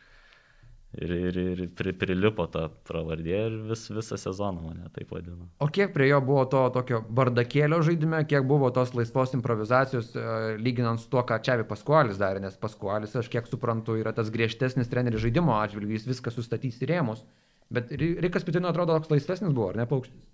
[0.95, 5.49] ir, ir, ir pri, prilipo tą pravardė ir vis, visą sezoną mane taip vadino.
[5.63, 10.55] O kiek prie jo buvo to tokio bardakėlio žaidime, kiek buvo tos laisvos improvizacijos, e,
[10.63, 14.91] lyginant su tuo, ką Čiavi Paskualis darė, nes Paskualis, aš kiek suprantu, yra tas griežtesnis
[14.93, 17.27] treneris žaidimo atžvilgiu, jis viską sustatys į rėmus.
[17.73, 20.27] Bet Rikas Pitino atrodo toks laisvesnis buvo, ar ne paukštis?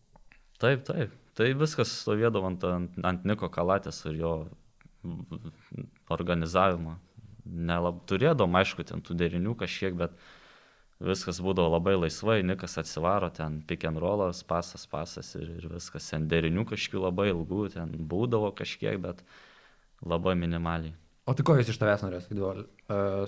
[0.62, 1.14] Taip, taip.
[1.34, 2.66] Tai viskas stovėdavo ant,
[3.03, 4.34] ant Niko Kalatės ir jo
[6.12, 6.98] organizavimo.
[7.42, 10.14] Nelab turėdom, aišku, ten tų derinių kažkiek, bet
[11.03, 16.09] viskas būdavo labai laisvai, Nikas atsivaro ten pick and rollas, pasas, pasas ir, ir viskas.
[16.12, 19.22] Ten derinių kažkokių labai ilgų, ten būdavo kažkiek, bet
[20.05, 20.94] labai minimaliai.
[21.26, 22.64] O tai ko jūs iš tavęs norės, kad uh,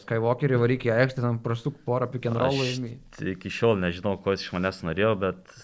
[0.03, 2.97] Skywalkerį varyk į aikštę, ten prastuk porą pick and rollų?
[3.35, 5.55] Iki šiol nežinau, ko jis iš manęs norėjo, bet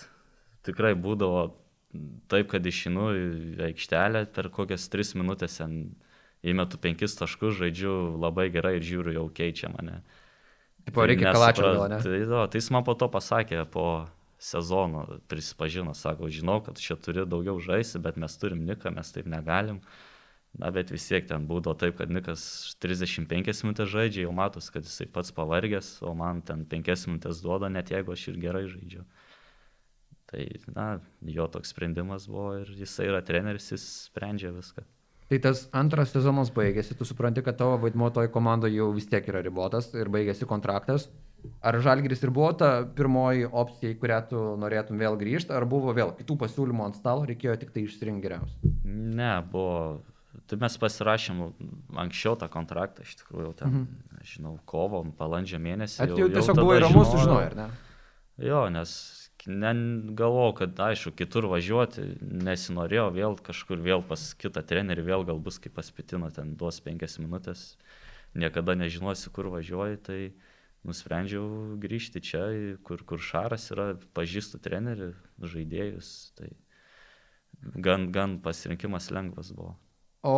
[0.67, 1.49] tikrai būdavo
[2.31, 3.27] taip, kad išinu į
[3.73, 5.97] aikštelę per kokias tris minutės ten
[6.47, 9.99] įmetu penkis taškus, žaidžiu labai gerai ir žiūriu, jau keičia mane.
[9.99, 10.20] Uh,
[10.87, 11.99] Tipo, reikia kalačio gal, ne?
[12.03, 13.87] Tai, jo, tai jis man po to pasakė, po
[14.41, 19.29] sezono prisipažino, sako, žinau, kad čia turi daugiau žaisti, bet mes turim Niką, mes taip
[19.29, 19.83] negalim.
[20.59, 22.43] Na, bet vis tiek ten būdavo taip, kad Nikas
[22.83, 27.71] 35 minutės žaidžia, jau matos, kad jisai pats pavargęs, o man ten 5 minutės duoda,
[27.71, 29.05] net jeigu aš ir gerai žaidžiu.
[30.31, 30.89] Tai, na,
[31.27, 34.87] jo toks sprendimas buvo ir jisai yra treneris, jis sprendžia viską.
[35.31, 39.29] Tai tas antras sezonas baigėsi, tu supranti, kad tavo vaidmuo toje komandoje jau vis tiek
[39.31, 41.07] yra ribotas ir baigėsi kontraktas.
[41.63, 45.95] Ar Žalgris ir buvo ta pirmoji opcija, į kurią tu norėtum vėl grįžti, ar buvo
[45.97, 48.73] vėl kitų pasiūlymų ant stalo, reikėjo tik tai išsirinkti geriausią?
[49.21, 50.01] Ne, buvo.
[50.51, 51.41] Tai mes pasirašėm
[52.03, 54.21] anksčiau tą kontraktą, iš tikrųjų, ten, mhm.
[54.35, 56.03] žinau, kovo, balandžio mėnesį.
[56.03, 57.71] Ar jau, jau tiesiog buvo įramus, sužinojai, ar ne?
[58.41, 58.99] Jo, nes
[59.47, 65.59] galvojau, kad aišku, kitur važiuoti, nesinorėjau vėl kažkur vėl pas kitą trenerį, vėl gal bus
[65.59, 67.79] kaip pas Pitino, ten duos penkias minutės,
[68.35, 70.21] niekada nežinosi, kur važiuoji, tai
[70.85, 72.45] nusprendžiau grįžti čia,
[72.85, 76.53] kur, kur Šaras yra, pažįstu trenerį, žaidėjus, tai
[77.77, 79.77] gan, gan pasirinkimas lengvas buvo.
[80.21, 80.33] O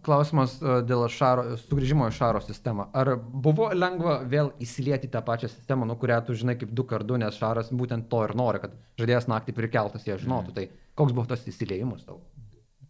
[0.00, 2.86] klausimas e, dėl šaro, sugrįžimo į šaro sistemą.
[2.96, 7.18] Ar buvo lengva vėl įsilieti tą pačią sistemą, nuo kurią tu žinai kaip du kartu,
[7.20, 10.54] nes šaras būtent to ir nori, kad žaidėjas naktį prikeltas, jie žinotų.
[10.54, 10.56] Mm.
[10.56, 12.22] Tai koks buvo tas įsiliejimas tau?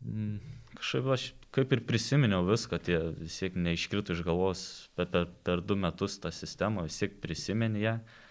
[0.07, 0.39] Mm,
[0.77, 1.27] kažkaip aš
[1.59, 4.63] kaip ir prisiminiau viską, tie vis tiek neiškrito iš galvos
[4.95, 7.99] per, per, per du metus tą sistemą, vis tiek prisiminė ją.
[7.99, 8.27] Ja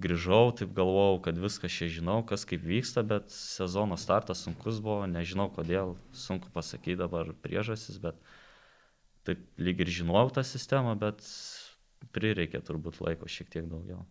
[0.00, 5.04] grįžau, taip galvojau, kad viską čia žinau, kas kaip vyksta, bet sezono startas sunkus buvo,
[5.10, 8.18] nežinau kodėl, sunku pasakyti dabar priežasis, bet
[9.28, 11.22] taip lyg ir žinojau tą sistemą, bet
[12.14, 14.02] prireikė turbūt laiko šiek tiek daugiau.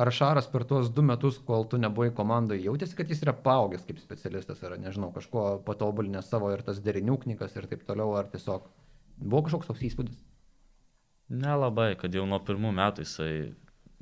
[0.00, 3.84] Ar Šaras per tuos du metus, kol tu nebuvai komandoje, jautėsi, kad jis yra paaugęs
[3.84, 8.30] kaip specialistas, ar nežinau, kažko patobulinęs savo ir tas derinių knygas ir taip toliau, ar
[8.32, 8.64] tiesiog
[9.20, 10.22] buvo kažkoks toks įspūdis?
[11.30, 13.32] Nelabai, kad jau nuo pirmų metų jisai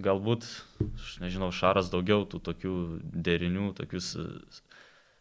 [0.02, 0.46] galbūt,
[0.94, 2.74] aš nežinau, Šaras daugiau tų tokių
[3.12, 4.14] derinių, tokius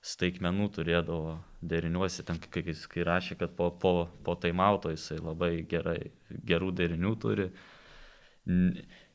[0.07, 5.99] staigmenų turėdavo deriniuose, ten kai, kai rašė, kad po, po, po taimauto jisai labai gerai,
[6.47, 7.51] gerų derinių turi.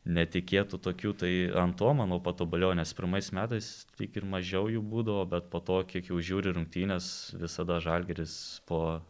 [0.03, 5.27] netikėtų tokių, tai ant to, manau, patobulėjo, nes pirmais metais tik ir mažiau jų būdavo,
[5.31, 7.07] bet po to, kiek jau žiūri rungtynės,
[7.39, 8.35] visada žalgeris
[8.67, 9.01] po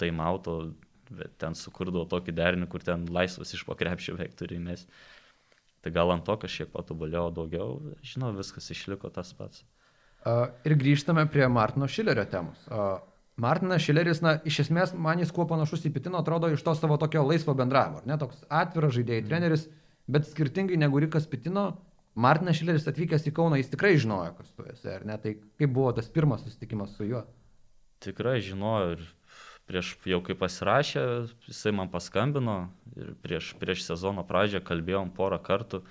[0.00, 0.74] taimauto
[1.38, 4.86] ten sukurdavo tokį derinį, kur ten laisvas iš pokrepšio veik turi mes.
[5.84, 9.66] Tai gal ant to kažkiek patobulėjo daugiau, žinau, viskas išliko tas pats.
[10.24, 12.62] Uh, ir grįžtame prie Martino Šilerio temos.
[12.72, 13.02] Uh,
[13.36, 16.96] Martinas Šileris, na, iš esmės, man jis kuo panašus į Pitino atrodo iš to savo
[17.02, 19.66] tokio laisvo bendravimo, ar ne, toks atviras žaidėjai treneris,
[20.06, 21.66] bet skirtingai negu Rikas Pitino,
[22.14, 25.74] Martinas Šileris atvykęs į Kauną, jis tikrai žinojo, kas tu esi, ar ne, tai kaip
[25.74, 27.24] buvo tas pirmas susitikimas su juo.
[28.06, 29.04] Tikrai žinojo ir
[29.68, 31.04] prieš jau kai pasirašė,
[31.48, 32.58] jisai man paskambino
[32.98, 35.82] ir prieš, prieš sezono pradžią kalbėjom porą kartų,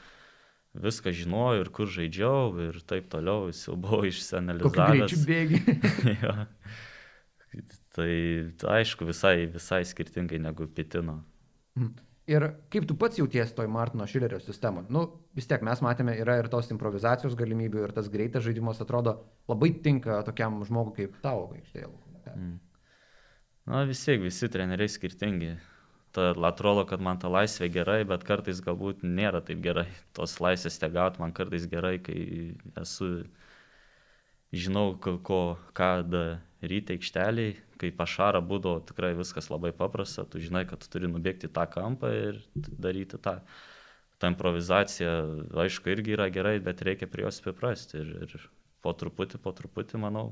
[0.74, 5.04] viską žinojau ir kur žaidžiau ir taip toliau, jis jau buvo išsianalizavęs.
[5.04, 5.62] greičiu bėgi.
[6.24, 6.34] jo.
[7.94, 8.10] Tai
[8.80, 11.20] aišku, visai, visai skirtingai negu Pitino.
[12.30, 14.88] Ir kaip tu pats jauties toj Martino Šilerio sistemoje?
[14.94, 15.04] Nu,
[15.36, 19.18] vis tiek mes matėme, yra ir tos improvizacijos galimybių, ir tas greitas žaidimas atrodo
[19.52, 21.92] labai tinka tokiam žmogui kaip tavo aikštėje.
[22.34, 22.56] Mm.
[23.66, 25.54] Na vis tiek, visi treneriai skirtingi.
[26.14, 29.88] Ta, atrodo, kad man ta laisvė gerai, bet kartais galbūt nėra taip gerai.
[30.14, 32.18] Tos laisvės te gauti man kartais gerai, kai
[32.82, 33.24] esu,
[34.54, 35.40] žinau, ko
[35.80, 41.10] ką daryti aikšteliai, kai pašara būdavo tikrai viskas labai paprasta, tu žinai, kad tu turi
[41.10, 43.40] nubėgti tą kampą ir daryti tą.
[44.22, 45.16] Ta improvizacija,
[45.66, 48.50] aišku, irgi yra gerai, bet reikia prie jos priprasti ir, ir
[48.86, 50.30] po truputį, po truputį, manau,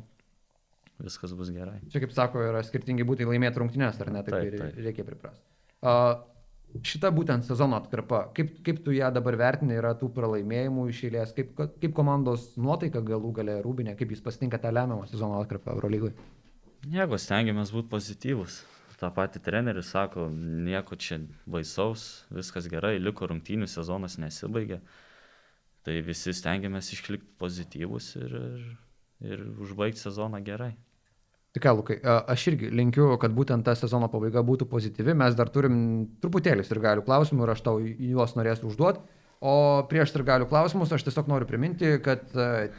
[1.01, 1.79] viskas bus gerai.
[1.93, 5.43] Čia kaip sako, yra skirtingi būtai laimėti rungtynės, ar ne, taip, Taip, taip, reikia priprasti.
[5.81, 6.19] Uh,
[6.85, 11.33] šita būtent sezono atkarpa, kaip, kaip tu ją dabar vertini, yra tų pralaimėjimų iš eilės,
[11.35, 16.13] kaip, kaip komandos nuotaika galų galę rūbinė, kaip jis pasitinka tą lemiamą sezono atkarpą Eurolygui.
[16.91, 18.61] Jeigu stengiamės būti pozityvus.
[19.01, 21.17] Ta pati treneris sako, nieko čia
[21.49, 24.77] baisaus, viskas gerai, liko rungtynių sezonas nesibaigė.
[25.81, 28.67] Tai visi stengiamės išlikti pozityvus ir, ir,
[29.25, 30.75] ir užbaigti sezoną gerai.
[31.51, 31.97] Tik Lukai,
[32.31, 35.11] aš irgi linkiu, kad būtent ta sezono pabaiga būtų pozityvi.
[35.19, 39.03] Mes dar turim truputėlį ir galių klausimų ir aš tau juos norėsiu užduoti.
[39.41, 42.23] O prieš ir galių klausimus aš tiesiog noriu priminti, kad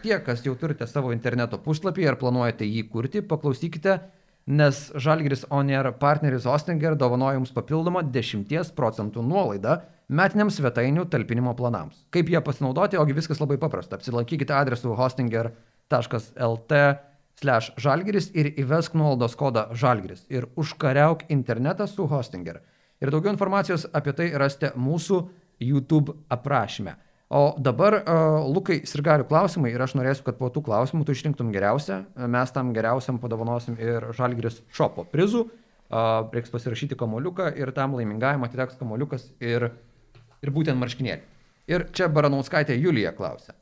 [0.00, 3.98] tie, kas jau turite savo interneto puslapį ar planuojate jį kurti, paklausykite,
[4.46, 12.06] nes Žalgiris Onier partneris Ostinger dovanoja jums papildomą 10 procentų nuolaidą metiniams svetainių talpinimo planams.
[12.14, 14.00] Kaip jie pasinaudoti, ogi viskas labai paprasta.
[14.00, 16.72] Apsilankykite adresu hostinger.lt
[17.40, 22.60] slash žalgeris ir įvesk nuolaidos kodą žalgeris ir užkariauk internetą su Hostinger.
[23.02, 25.22] Ir daugiau informacijos apie tai rasite mūsų
[25.62, 26.94] YouTube aprašyme.
[27.32, 31.48] O dabar, uh, Lukai, sirgalių klausimai ir aš norėsiu, kad po tų klausimų tu išrinktum
[31.54, 32.02] geriausią.
[32.28, 35.46] Mes tam geriausiam padovanosim ir žalgeris šopo prizų.
[35.92, 39.70] Uh, reiks pasirašyti kamoliuką ir tam laimingajam atiteks kamoliukas ir,
[40.44, 41.24] ir būtent marškinėlį.
[41.72, 43.56] Ir čia Baranauskaitė Julija klausia.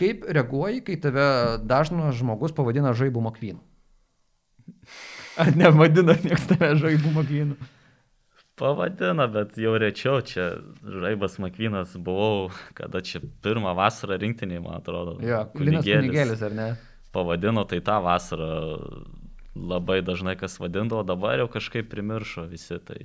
[0.00, 1.26] Kaip reaguoji, kai tave
[1.68, 3.60] dažnas žmogus pavadina žaibų makvynu?
[5.40, 7.70] Ar nevadina niekas tave žaibų makvynu?
[8.60, 10.50] Pavadina, bet jau rečiau čia
[10.84, 15.16] Žaibas Makvinas buvau, kada čia pirmą vasarą rinktiniai, man atrodo.
[15.24, 16.66] Jo, Linas Kunigėlis, ar ne?
[17.16, 18.50] Pavadino tai tą vasarą
[19.56, 22.78] labai dažnai kas vadindavo, dabar jau kažkaip primiršo visi.
[22.84, 23.00] Tai...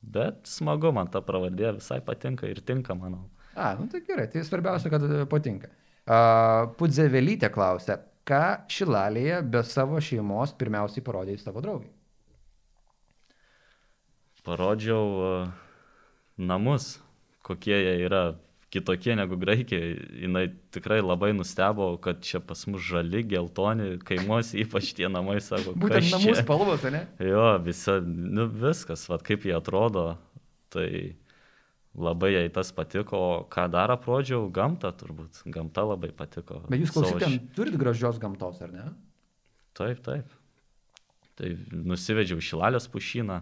[0.00, 3.26] Bet smagu, man ta pravardė visai patinka ir tinka, manau.
[3.52, 5.68] A, nu tai gerai, tai svarbiausia, kad patinka.
[6.80, 11.90] Pudzevelytė klausia, ką Šilalėje be savo šeimos pirmiausiai parodėjai savo draugai?
[14.46, 15.50] Parodžiau
[16.40, 16.96] namus,
[17.46, 18.24] kokie jie yra
[18.70, 19.96] kitokie negu Graikijoje.
[20.22, 25.74] Jis tikrai labai nustebo, kad čia pas mus žali, geltoni, kaimuose ypač tie namai, sako,
[25.78, 27.04] Būtent namų spalvos, ne?
[27.22, 30.14] Jo, visa, nu, viskas, vad kaip jie atrodo,
[30.70, 31.18] tai
[31.98, 33.20] labai jai tas patiko,
[33.50, 36.60] ką dar aprodžiau, gamta turbūt, gamta labai patiko.
[36.70, 38.86] Bet jūs klausytėm, turit gražios gamtos, ar ne?
[39.78, 40.30] Taip, taip.
[41.40, 43.40] Tai nusivedžiau šilalės pušyną.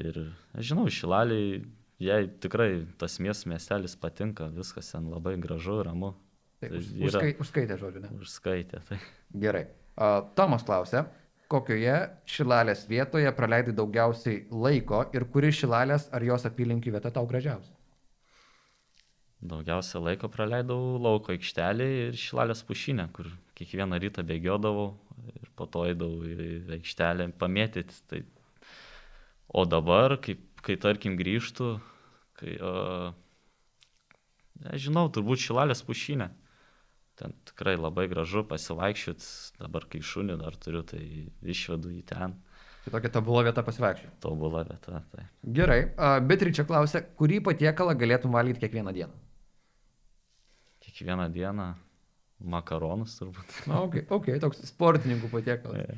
[0.00, 0.18] Ir,
[0.56, 1.60] žinau, šilaliai,
[2.00, 6.14] jai tikrai tas mies miestelis patinka, viskas ten labai gražu, ramu.
[6.62, 8.12] Taip, Tai yra- užskai, užskaitė žodžiu, ne?
[8.22, 8.80] Užskaitė.
[8.88, 8.98] Tai.
[9.44, 9.66] Gerai.
[9.92, 11.04] Uh, Tomas klausia,
[11.52, 11.94] kokioje
[12.28, 17.74] šilalės vietoje praleidai daugiausiai laiko ir kuri šilalės ar jos apylinkių vieta tau gražiausia?
[19.42, 23.26] Daugiausia laiko praleidau lauko aikštelėje ir šilalės pušinę, kur
[23.58, 24.92] kiekvieną rytą bėgiodavau
[25.34, 27.98] ir po to eidavau į aikštelę pamėtyti.
[28.10, 28.22] Tai...
[29.52, 31.72] O dabar, kai, kai tarkim grįžtų,
[32.38, 33.10] kai, uh,
[34.62, 36.30] nežinau, turbūt šilalės pušinė.
[37.20, 39.26] Ten tikrai labai gražu pasivaikščioti,
[39.60, 41.02] dabar kai šunį dar turiu, tai
[41.54, 42.38] išvedu į ten.
[42.82, 44.16] Tai tokia tobula vieta pasivaikščioti.
[44.24, 45.02] Tobula vieta.
[45.12, 45.26] Tai.
[45.58, 45.80] Gerai,
[46.26, 49.20] Beatričia klausia, kurį patiekalą galėtum valgyti kiekvieną dieną?
[50.82, 51.68] Kiekvieną dieną
[52.42, 53.58] makaronus turbūt.
[53.70, 55.92] Na, ok, ok, toks sportininkų patiekalas.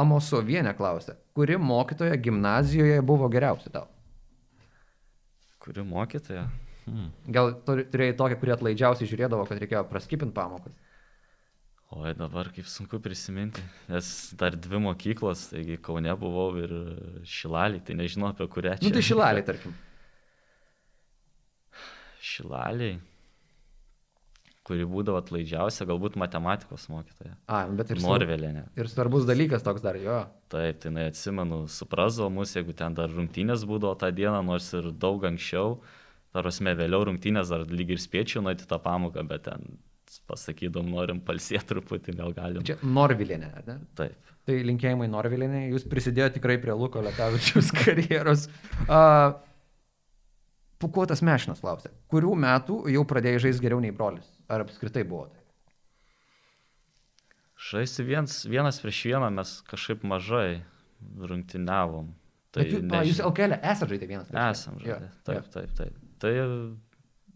[0.00, 3.88] Amosovienė klausia, kuri mokytoja gimnazijoje buvo geriausia tau?
[5.60, 6.44] Kuri mokytoja?
[6.90, 7.10] Hmm.
[7.30, 10.74] Gal turėjai tokią, kuri atlaidžiausiai žiūrėdavo, kad reikėjo praskipinti pamokas?
[11.90, 16.74] Oi, dabar kaip sunku prisiminti, nes dar dvi mokyklos, taigi Kaune buvau ir
[17.26, 18.86] Šilalį, tai nežinau apie kurią čia.
[18.86, 19.74] Nu tai šilalį, tarkim.
[22.22, 22.92] Šilalį,
[24.70, 27.34] kuri būdavo atlaidžiausia, galbūt matematikos mokytoja.
[27.50, 28.68] A, bet ir Norvelėne.
[28.78, 30.20] Ir svarbus dalykas toks dar, jo.
[30.52, 34.92] Taip, tai jinai atsimenu, suprasdavo mus, jeigu ten dar rungtynės būdavo tą dieną, nors ir
[34.94, 35.80] daug anksčiau,
[36.34, 39.64] tarosme vėliau rungtynės dar lyg ir spėčiau nueiti tą pamoką, bet ten
[40.26, 42.64] pasakydom, norim palsėti truputį, gal galim.
[42.66, 43.76] Čia Norvilinė, ne?
[43.98, 44.16] Taip.
[44.48, 48.48] Tai linkėjimai Norvilinė, jūs prisidėjote tikrai prie Luko Lekavičius karjeros.
[48.88, 49.36] Uh,
[50.80, 54.24] Pukuotas Mešinas klausė, kurių metų jau pradėjai žaisti geriau nei brolis?
[54.50, 55.42] Ar apskritai buvo tai?
[57.70, 60.62] Žaisti viens, vienas prieš vieną mes kažkaip mažai
[61.20, 62.08] rungtyniavom.
[62.50, 64.30] Tai Bet jūs, a, jūs LKL esate žaidę vienas?
[64.32, 64.86] prieš Esam vieną?
[64.88, 65.10] žaidę.
[65.12, 65.99] Jo, Taip, taip, taip.
[66.20, 66.32] Tai,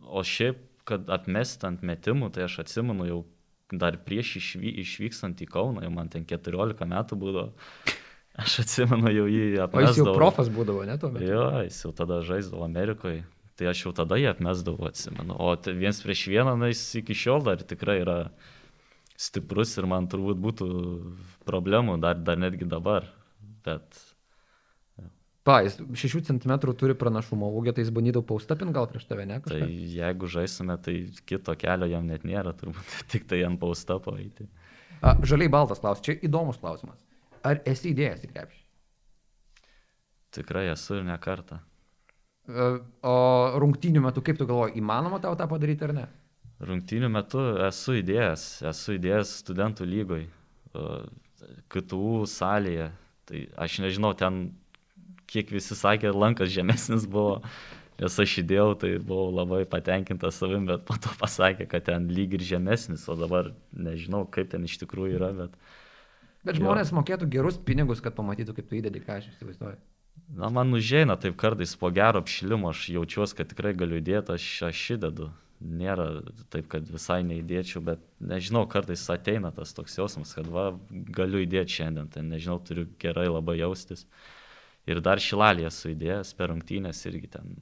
[0.05, 3.21] o šiaip, kad atmest ant metimų, tai aš atsimenu jau
[3.73, 7.47] dar prieš išvy, išvykstant į Kauną, jau man ten 14 metų būdavo,
[8.45, 10.11] aš atsimenu jau jį O jis atmesdavau.
[10.11, 11.31] jau profas būdavo, ne tuo metu?
[11.31, 13.25] Jo, jis jau tada žaisdavo Amerikoje.
[13.55, 15.37] Tai aš jau tada jį atmesdavau, atsimenu.
[15.39, 18.19] O viens prieš vieną, na, jis iki šiol dar tikrai yra
[19.15, 20.67] stiprus ir man turbūt būtų
[21.47, 23.07] problemų, dar, dar netgi dabar.
[23.65, 23.95] Bet
[25.45, 29.37] Pa, jis 6 cm turi pranašumo ūgį, tai jis bandydavo paustapin gal prieš tave, ne?
[29.45, 29.67] tai kažką?
[29.99, 30.95] jeigu žaisime, tai
[31.29, 34.49] kito kelio jam net nėra, turbūt tik tai ant paustapo eiti.
[35.05, 36.97] A, žaliai baltas klausimas, čia įdomus klausimas.
[37.45, 38.63] Ar esi įdėjęs į krepšį?
[40.39, 41.61] Tikrai esu ir ne kartą.
[42.49, 42.71] E,
[43.05, 43.15] O
[43.61, 46.09] rungtynių metu, kaip tu galvoji, įmanoma tau tą padaryti ar ne?
[46.65, 50.91] Rungtynių metu esu įdėjęs, esu įdėjęs studentų lygoj, e,
[51.69, 52.95] KTU salėje.
[53.29, 54.47] Tai aš nežinau, ten
[55.35, 57.41] kiek visi sakė, lankas žemesnis buvo,
[58.01, 62.39] nes aš įdėjau, tai buvau labai patenkintas savim, bet po to pasakė, kad ten lyg
[62.39, 65.59] ir žemesnis, o dabar nežinau, kaip ten iš tikrųjų yra, bet
[66.45, 66.67] Bet Jo.
[66.67, 69.79] žmonės mokėtų gerus pinigus, kad pamatytų, kaip tu įdedi, ką aš įsivaizduoju.
[70.37, 74.49] Na, man užeina taip kartais po gero apšilimo, aš jaučiuosi, kad tikrai galiu įdėti, aš,
[74.69, 75.31] aš įdedu.
[75.65, 76.21] Nėra
[76.53, 80.67] taip, kad visai neįdėčiau, bet nežinau, kartais ateina tas toks jausmas, kad va,
[81.17, 84.05] galiu įdėti šiandien, tai nežinau, turiu gerai labai jaustis.
[84.91, 87.57] Ir dar šilalį esu įdėjęs per rungtynės irgi ten.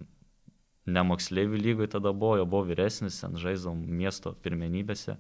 [0.91, 5.15] Ne moksleivių lygoj tada buvo, jau buvau vyresnis, ten žaidžiam miesto pirmenybėse,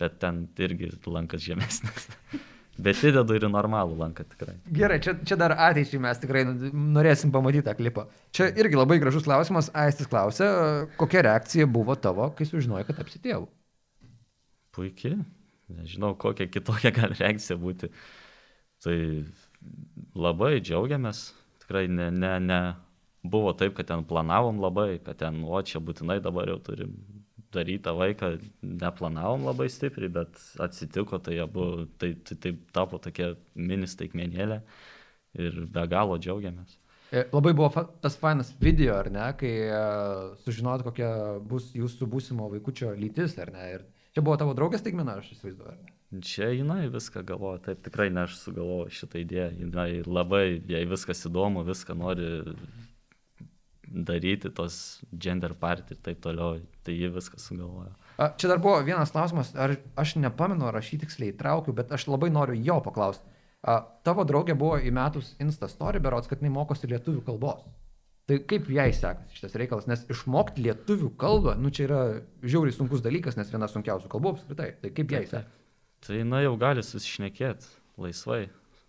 [0.00, 2.10] bet ten irgi lankas žemesnis.
[2.84, 4.58] bet įdedu ir normalų lanką tikrai.
[4.76, 8.06] Gerai, čia, čia dar ateičiai mes tikrai norėsim pamatyti tą klipą.
[8.36, 9.70] Čia irgi labai gražus klausimas.
[9.72, 10.50] Aistis klausia,
[11.00, 13.46] kokia reakcija buvo tavo, kai sužinojai, kad apsitėjau?
[14.76, 15.22] Puikiai.
[15.72, 17.88] Nežinau, kokia kitokia gali reakcija būti.
[18.84, 18.96] Tai
[20.14, 21.30] labai džiaugiamės.
[21.62, 22.60] Tikrai ne, ne, ne
[23.22, 26.96] buvo taip, kad ten planavom labai, kad ten, o čia būtinai dabar jau turim
[27.52, 28.32] daryti tą vaiką.
[28.62, 34.62] Neplanavom labai stipriai, bet atsitiko, tai abu, tai, tai, tai tapo tokia mini staigmenėlė
[35.42, 36.78] ir be galo džiaugiamės.
[37.12, 41.10] E, Labai buvo fa tas fainas video, ar ne, kai uh, sužinojot, kokia
[41.44, 43.66] bus jūsų būsimo vaikučio lytis, ar ne.
[43.76, 43.84] Ir
[44.16, 45.74] čia buvo tavo draugės taigmena, aš įsivaizduoju.
[45.74, 45.91] ar ne?
[46.20, 51.24] Čia jinai viską galvoja, taip tikrai ne aš sugalvojau šitą idėją, jinai labai, jai viskas
[51.24, 52.26] įdomu, viską nori
[53.92, 57.94] daryti, tos gender party ir taip toliau, tai ji viską sugalvoja.
[58.20, 61.92] A, Čia dar buvo vienas klausimas, ar aš nepamenu, ar aš jį tiksliai įtraukiu, bet
[61.96, 63.24] aš labai noriu jo paklausti.
[63.62, 67.64] A, Tavo draugė buvo įmetus Insta story berots, kad jinai mokosi lietuvių kalbos.
[68.28, 72.02] Tai kaip jai sekasi šitas reikalas, nes išmokti lietuvių kalbą, nu čia yra
[72.44, 74.68] žiauriai sunkus dalykas, nes viena sunkiausių kalbų apskritai.
[74.82, 75.61] Tai kaip jai sekasi?
[76.02, 77.68] Tai jinai jau gali susišnekėti
[78.02, 78.46] laisvai.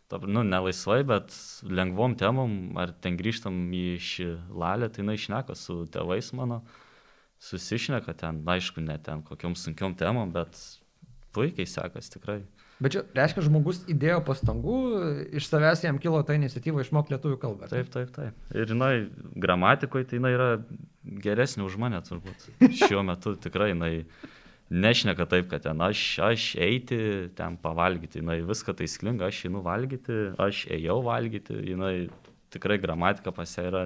[0.09, 1.33] Ta, nu, ne laisvai, bet
[1.63, 4.27] lengvom temom, ar ten grįžtam į šį
[4.63, 6.63] lalę, tai jinai išneka su tėvais mano,
[7.43, 10.59] susišneka ten, aišku, ne ten kokiom sunkiom temom, bet
[11.33, 12.41] puikiai sekasi tikrai.
[12.83, 14.77] Bet čia reiškia, žmogus įdėjo pastangų,
[15.37, 17.69] iš savęs jam kilo ta iniciatyva išmokti lietuvių kalbą.
[17.71, 18.47] Taip, taip, taip.
[18.57, 19.07] Ir jinai
[19.39, 20.49] gramatikoje, tai jinai yra
[21.23, 22.49] geresnė už mane turbūt.
[22.81, 23.93] Šiuo metu tikrai jinai
[24.73, 26.97] nešneka taip, kad ten aš, aš eiti,
[27.37, 28.21] ten pavalgyti.
[28.21, 31.57] Jinai viską taisyklinga, aš einu valgyti, aš ėjau valgyti.
[31.71, 31.95] Jinai
[32.53, 33.85] tikrai gramatika pas ją yra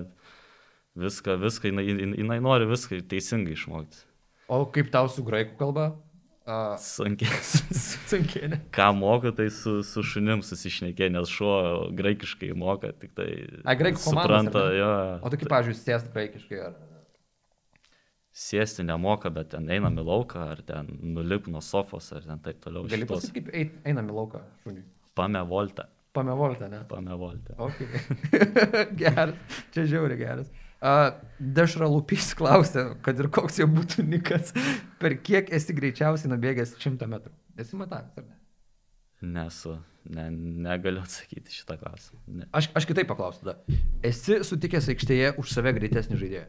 [0.98, 4.04] viską, viską, jinai, jinai nori viską teisingai išmokti.
[4.48, 5.92] O kaip tau su graikų kalba?
[6.48, 8.48] Uh, Sunkiai.
[8.78, 11.58] Ką moka, tai su, su šunim susišnekė, nes šuo
[11.98, 13.28] graikiškai moka, tik tai
[13.66, 14.78] A, graikų supranta, ne?
[14.80, 14.92] jo.
[15.20, 16.78] O tai kaip, pavyzdžiui, sėst graikiškai ar...
[18.38, 22.60] Sėsti nemoka, bet ten einam į lauką, ar ten nulip nuo sofos, ar ten taip
[22.62, 22.86] toliau.
[22.86, 24.86] Gali Šitos pasakyti, kaip einam į lauką šuniui.
[25.18, 25.88] Pame voltą.
[26.18, 26.80] Pamevolta, ne?
[26.90, 27.54] Pame voltą.
[27.62, 27.82] Ok.
[29.02, 29.36] geras.
[29.74, 30.50] Čia žiauri geras.
[30.78, 34.50] Uh, Dešralupys klausė, kad ir koks jo būtų nikas,
[35.02, 37.34] per kiek esi greičiausiai nubėgęs 100 metrų.
[37.62, 38.38] Esi matavęs, ar ne?
[39.38, 39.74] Nesu,
[40.14, 40.28] ne,
[40.66, 42.22] negaliu atsakyti šitą klausimą.
[42.42, 42.50] Ne.
[42.54, 43.78] Aš, aš kitaip paklausiu tada.
[44.06, 46.46] Esi sutikęs aikštėje už save greitesnį žaidėją?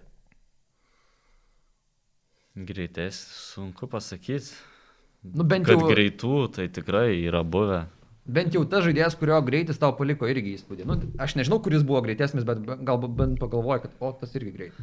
[2.59, 3.15] Greitais,
[3.55, 4.51] sunku pasakyti.
[5.23, 7.85] Nu, bent Kad jau, greitų, tai tikrai yra buvę.
[8.27, 10.87] bent jau tas žaidėjas, kurio greitis tau paliko irgi įspūdį.
[10.87, 14.53] Nu, aš nežinau, kuris buvo greitesnis, bet be- galbūt bent pagalvoju, kad o, tas irgi
[14.55, 14.81] greit.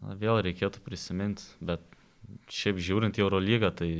[0.00, 1.80] Na, vėl reikėtų prisiminti, bet
[2.52, 3.90] šiaip žiūrint į Eurolygą, tai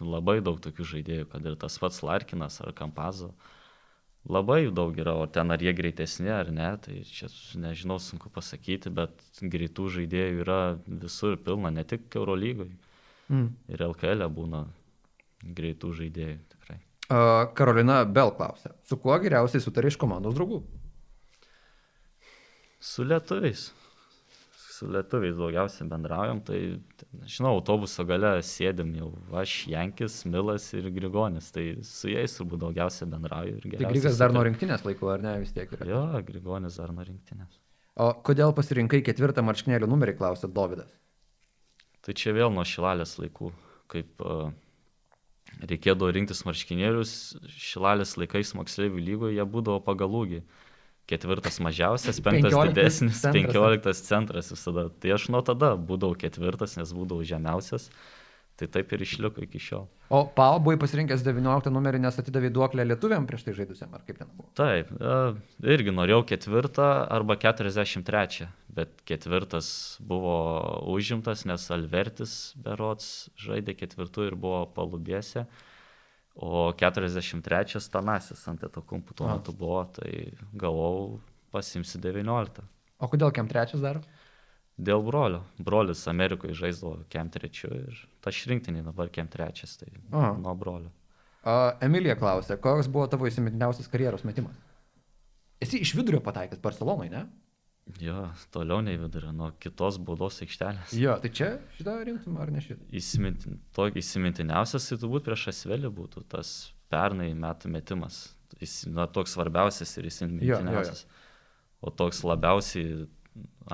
[0.00, 3.32] labai daug tokių žaidėjų, kad ir tas pats Larkinas ar Kampazo.
[4.26, 7.28] Labai jų daug yra, o ten ar jie greitesni ar ne, tai čia
[7.62, 12.72] nežinau, sunku pasakyti, bet greitų žaidėjų yra visur pilna, ne tik Eurolygoj.
[13.30, 13.46] Mm.
[13.70, 14.64] Ir LKL e būna
[15.56, 16.80] greitų žaidėjų tikrai.
[17.06, 20.64] Uh, Karolina Bel klausė, su kuo geriausiai sutarė iš komandos draugų?
[22.82, 23.68] Su lietuviais.
[24.76, 26.58] Su lietuviais daugiausiai bendraujam, tai,
[27.24, 29.08] žinau, autobuso gale sėdim jau
[29.40, 33.56] aš, Jankis, Milas ir Grigonis, tai su jais turbūt daugiausiai bendrauju.
[33.56, 35.88] ir Tai Grigas dar nuo rinktinės laiko, ar ne, vis tiek yra.
[35.88, 37.56] Jo, Grigonis dar nuo rinktinės.
[37.96, 40.92] O kodėl pasirinkai ketvirtą marškinėlių numerį, klausė Dovydas.
[42.04, 43.48] Tai čia vėl nuo šilalės laikų,
[43.90, 44.50] kaip uh,
[45.64, 47.12] reikėdavo rinktis marškinėlius,
[47.48, 50.42] šilalės laikais moksleivių lygoje jie būdavo pagal ūgį.
[51.06, 53.34] Ketvirtas mažiausias, penktas 15 didesnis, centras.
[53.36, 54.88] penkioliktas centras visada.
[54.90, 57.90] Tai aš nuo tada būdavau ketvirtas, nes būdavau žemiausias.
[58.56, 59.84] Tai taip ir išliko iki šiol.
[60.08, 64.16] O Pau buvai pasirinkęs 19 numerį, nes atidavė duoklę lietuviam prieš tai žaidusiam, ar kaip
[64.16, 64.48] ten buvo?
[64.56, 65.16] Taip, e,
[65.76, 69.68] irgi norėjau ketvirtą arba 43, bet ketvirtas
[70.00, 70.38] buvo
[70.94, 75.44] užimtas, nes Alvertis berots žaidė ketvirtų ir buvo palubėse,
[76.36, 81.18] o 43 Tanasis ant to kumpų tuo metu buvo, tai galvojau
[81.54, 82.64] pasimsi 19.
[83.00, 84.00] O kodėl kem trečias dar?
[84.76, 85.40] Dėl brolio.
[85.56, 90.34] Brolis Amerikoje žaisdavo kem trečiu ir ta šrinktiniai dabar kem trečias, tai Aha.
[90.36, 90.92] nuo brolio.
[91.46, 94.56] Uh, Emilija klausė, koks buvo tavo įsimintiniausias karjeros metimas?
[95.62, 97.22] Esi iš vidurio pataikęs Barcelonai, ne?
[98.02, 100.94] Jo, toliau nei vidurio, nuo kitos baudos aikštelės.
[100.98, 102.82] Jo, tai čia šitą rinktum ar ne šitą?
[102.98, 106.50] Įsimintin, to įsimintiniausias tai turbūt prieš Asvelį būtų tas
[106.90, 108.24] pernai metų metimas.
[108.58, 111.04] Jis, na, toks svarbiausias ir įsimintiniausias.
[111.78, 113.06] O toks labiausiai,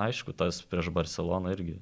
[0.05, 1.79] aišku, tas prieš Barceloną irgi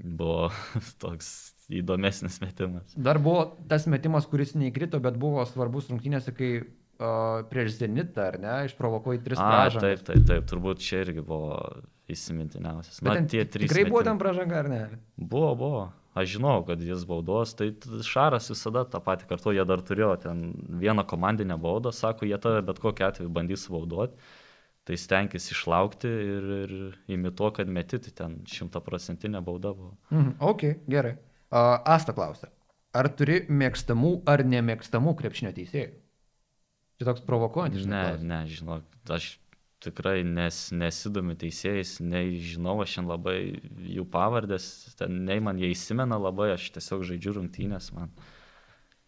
[0.00, 0.48] buvo
[1.02, 2.96] toks įdomesnis metimas.
[2.96, 6.50] Dar buvo tas metimas, kuris neįkrito, bet buvo svarbus rungtynėse, kai
[6.98, 9.84] uh, prieš Zenitą, ar ne, išprovokuoji tris pražangas.
[9.84, 11.60] taip, taip, taip, turbūt čia irgi buvo
[12.12, 13.02] įsimintiniausias.
[13.04, 13.68] Na, tie trys.
[13.68, 14.10] Tikrai buvo metimai.
[14.12, 14.82] ten pražanga, ar ne?
[15.16, 15.84] Buvo, buvo.
[16.16, 17.74] Aš žinau, kad jis baudos, tai
[18.06, 20.46] Šaras visada tą patį kartu, jie dar turėjo ten
[20.80, 24.16] vieną komandinę baudą, sako, jie tave bet kokiu atveju bandys baudoti,
[24.88, 26.72] tai stenkis išlaukti ir, ir
[27.12, 29.92] imituo, kad metyti ten šimtaprocentinė bauda buvo.
[30.14, 31.18] Mhm, ok, gerai.
[31.52, 32.48] Uh, Asta klausė,
[32.96, 35.92] ar turi mėgstamų ar nemėgstamų krepšinio teisėjų?
[36.96, 37.84] Čia toks provokuojantis.
[37.84, 38.28] Ne, klausimas.
[38.30, 39.34] ne, žinok, aš
[39.84, 43.36] tikrai nes, nesidomiu teisėjais, nei žinau aš šiandien labai
[43.96, 44.68] jų pavardės,
[44.98, 48.14] ten nei man jie įsimena labai, aš tiesiog žaidžiu rungtynės, man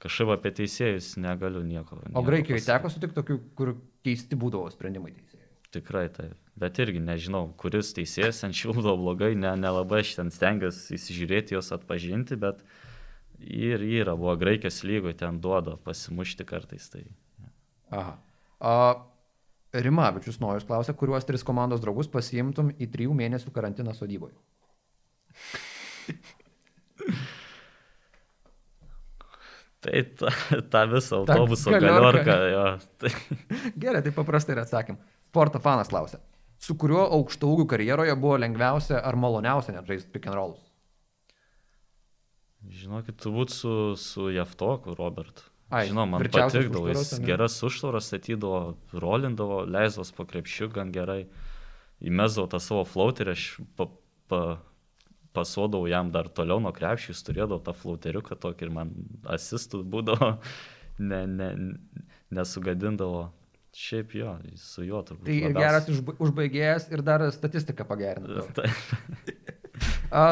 [0.03, 1.97] kažkaip apie teisėjus negaliu nieko.
[1.97, 2.74] O nieko Graikijoje pasakyt.
[2.74, 3.72] teko sutikti tokių, kur
[4.07, 5.47] keisti būdavo sprendimai teisėjų.
[5.74, 6.36] Tikrai taip.
[6.59, 11.72] Bet irgi nežinau, kuris teisėjas ant šildo blogai, ne, nelabai aš ten stengiuosi įsižiūrėti juos
[11.76, 12.62] atpažinti, bet
[13.41, 16.89] ir yra, buvo Graikijos lygoje, ten duoda pasimušti kartais.
[16.93, 17.05] Tai
[17.91, 18.18] Aha.
[18.59, 18.95] Uh,
[19.72, 24.34] Rimavičius Nojus klausė, kuriuos tris komandos draugus pasiimtum į trijų mėnesių karantiną sodyboje.
[29.84, 30.28] tai ta,
[30.72, 32.34] ta visą autobuso galiorką.
[32.99, 33.11] Tai,
[33.82, 34.97] Gerai, tai paprastai ir atsakym.
[35.28, 36.18] Sporto fanas klausė,
[36.59, 40.68] su kuriuo aukšto ūgių karjeroje buvo lengviausia ar maloniausia net žaisti pick and rollus?
[42.66, 45.47] žinokit, turbūt su, su Jeftoku, Robert.
[45.68, 47.26] Ai, Žinau, man patikdavo, jis ane?
[47.28, 51.26] geras užtvaras statydavo, rolindavo, leisdavo po krepšiu gan gerai.
[52.00, 53.44] Įmesdavo tą savo flauterį, aš
[53.76, 53.88] pa,
[54.30, 54.40] pa,
[55.36, 58.94] pasuodavau jam dar toliau nuo krepšio, jis turėdavo tą flauteriuką tokį ir man
[59.36, 60.30] asistų būdavo,
[61.10, 61.50] ne, ne,
[62.32, 63.26] nesugadindavo.
[63.78, 65.26] Šiaip jo, su juo turbūt.
[65.28, 65.58] Tai labiausiai.
[65.60, 68.40] geras užba- užbaigėjas ir dar statistiką pagerina.
[68.56, 69.34] Taip.
[70.10, 70.22] A,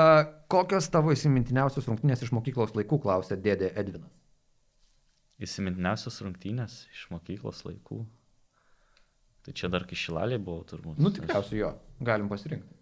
[0.50, 4.08] kokios tavo įsimintiniausios rungtynės iš mokyklos laikų, klausė dėdė Edvinas.
[5.42, 8.00] Įsimintiniausios rungtynės iš mokyklos laikų.
[9.44, 10.98] Tai čia dar kai šilaliai buvau turbūt.
[11.02, 12.72] Nu, tikriausiai jo, galim pasirinkti.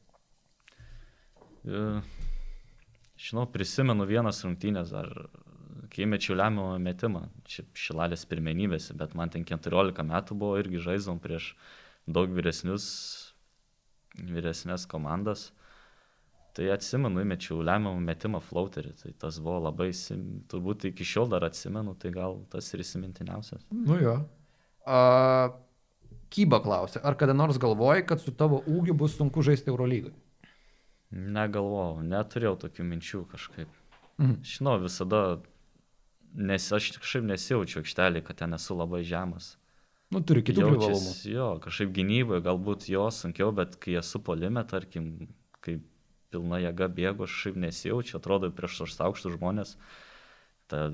[1.65, 1.83] E,
[3.15, 5.11] Žinau, prisimenu vienas rungtynės dar,
[5.95, 11.21] kai mečiau lemiamą metimą, čia šilalės pirmenybėse, bet man ten 14 metų buvo irgi žaidžiam
[11.23, 11.53] prieš
[12.11, 12.87] daug vyresnius,
[14.19, 15.53] vyresnės komandas.
[16.55, 19.89] Tai atsimenu, įmečiau lemiamą metimą flauterį, tai tas buvo labai,
[20.51, 23.65] turbūt iki šiol dar atsimenu, tai gal tas ir įsimintiniausias.
[23.75, 24.15] Nu jo.
[24.87, 25.01] A,
[26.35, 30.11] Kyba klausė, ar kada nors galvoji, kad su tavo ūgiu bus sunku žaisti Eurolygai?
[31.15, 33.77] Negalvojau, neturėjau tokių minčių kažkaip.
[34.19, 34.41] Mhm.
[34.55, 35.21] Žinau, visada,
[36.35, 39.53] nes aš kažkaip nesijaučiu aikštelį, kad ten esu labai žemas.
[40.11, 41.15] Nu, turi kitų privalumų.
[41.31, 45.13] Jo, kažkaip gynyboje galbūt jo sunkiau, bet kai esu polime, tarkim,
[46.33, 49.77] pilna jėga bėgu, aš šiaip nesijaučiu, atrodo prieš aukštus žmonės,
[50.73, 50.87] tą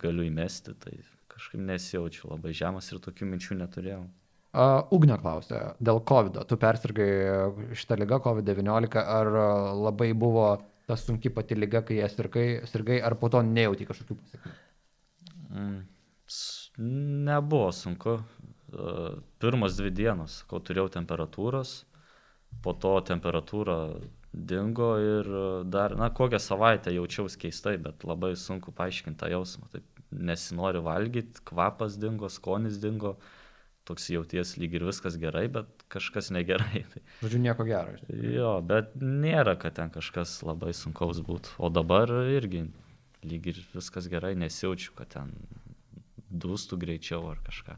[0.00, 0.98] galiu įmesti, tai
[1.32, 4.04] kažkaip nesijaučiu labai žemas ir tokių minčių neturėjau.
[4.54, 7.08] Uh, Ugne klausė, dėl COVID, tu persirgai
[7.74, 9.30] šitą lygą COVID-19, ar
[9.74, 10.52] labai buvo
[10.86, 14.54] ta sunki pati lyga, kai ją sirgai, sirgai ar po to nejauti kažkokių pasiekmių?
[15.54, 15.80] Mm,
[17.24, 18.18] Nebuvo sunku.
[19.38, 21.84] Pirmas dvi dienos, kol turėjau temperatūros,
[22.64, 23.76] po to temperatūra
[24.34, 29.68] dingo ir e, dar, na, kokią savaitę jaučiausi keistai, bet labai sunku paaiškinti tą jausmą.
[29.72, 33.16] Taip nesinori valgyti, kvapas dingo, skonis dingo,
[33.84, 36.84] toks jauties lyg ir viskas gerai, bet kažkas negerai.
[36.92, 37.96] Tai, Žodžiu, nieko gero.
[38.08, 41.56] jo, bet nėra, kad ten kažkas labai sunkaus būtų.
[41.58, 42.66] O dabar irgi
[43.24, 45.34] lyg ir viskas gerai, nesijaučiu, kad ten
[46.34, 47.76] dūstų greičiau ar kažką.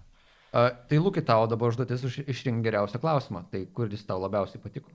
[0.57, 3.43] A, tai Lukai, tau dabar užduotis už- išrinkti geriausią klausimą.
[3.51, 4.91] Tai kuris tau labiausiai patiko?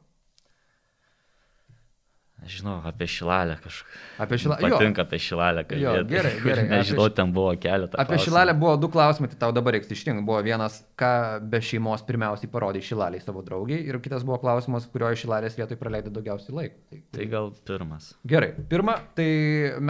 [2.42, 3.98] Aš žinau, apie šilalę kažką.
[4.24, 4.66] Apie šilalę.
[4.66, 6.64] Jo, Patinka apie šilalę, kad Jo, gerai, gerai.
[6.72, 8.00] Nežinau, Apie ten buvo keletą.
[8.02, 8.26] Apie klausimų.
[8.26, 10.24] šilalę buvo du klausimai, tai tau dabar reiks išrinkti.
[10.26, 11.12] Buvo vienas, ką
[11.52, 16.14] be šeimos pirmiausiai parodė šilaliai savo draugiai ir kitas buvo klausimas, kurioje šilalės vietoje praleidai
[16.16, 16.82] daugiausiai laiko.
[16.90, 18.08] Tai, Tai gal pirmas.
[18.34, 19.28] Gerai, pirma, tai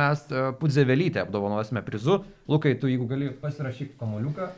[0.01, 0.25] mes
[0.59, 2.17] Pudzevelytę apdovanosime prizu.
[2.51, 4.49] Lukai, tu jeigu gali pasirašyk kamoliuką,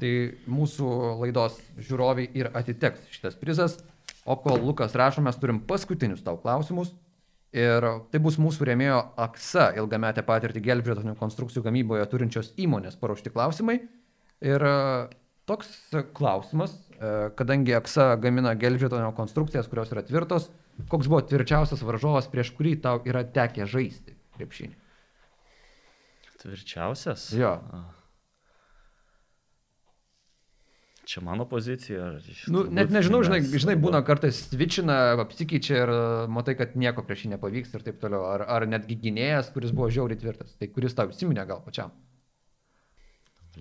[0.00, 0.14] tai
[0.48, 0.88] mūsų
[1.20, 3.76] laidos žiūroviai ir atiteks šitas prizas.
[4.24, 6.94] O kol Lukas rašo, mes turim paskutinius tau klausimus.
[7.56, 13.78] Ir tai bus mūsų rėmėjo AXA ilgametę patirtį gelbėtonių konstrukcijų gamyboje turinčios įmonės paruošti klausimai.
[14.44, 14.74] Ir e,
[15.48, 15.70] toks
[16.16, 20.50] klausimas, e, kadangi AXA gamina gelbėtonio konstrukcijas, kurios yra tvirtos,
[20.92, 24.76] koks buvo tvirčiausias varžovas, prieš kurį tau yra tekę žaisti krepšinį?
[26.44, 27.30] Tvirčiausias?
[27.34, 27.56] Jo.
[27.72, 27.97] A.
[31.08, 32.10] Čia mano pozicija?
[32.10, 32.24] Ar...
[32.52, 36.00] Nu, net nežinau, žinai, žinai, būna kartais svičina, apsikeičia ir e,
[36.36, 38.26] matai, kad nieko prieš jį nepavyks ir taip toliau.
[38.28, 40.52] Ar, ar netgi gynėjas, kuris buvo žiauriai tvirtas.
[40.60, 41.94] Tai kuris tau įsiminė gal pačiam?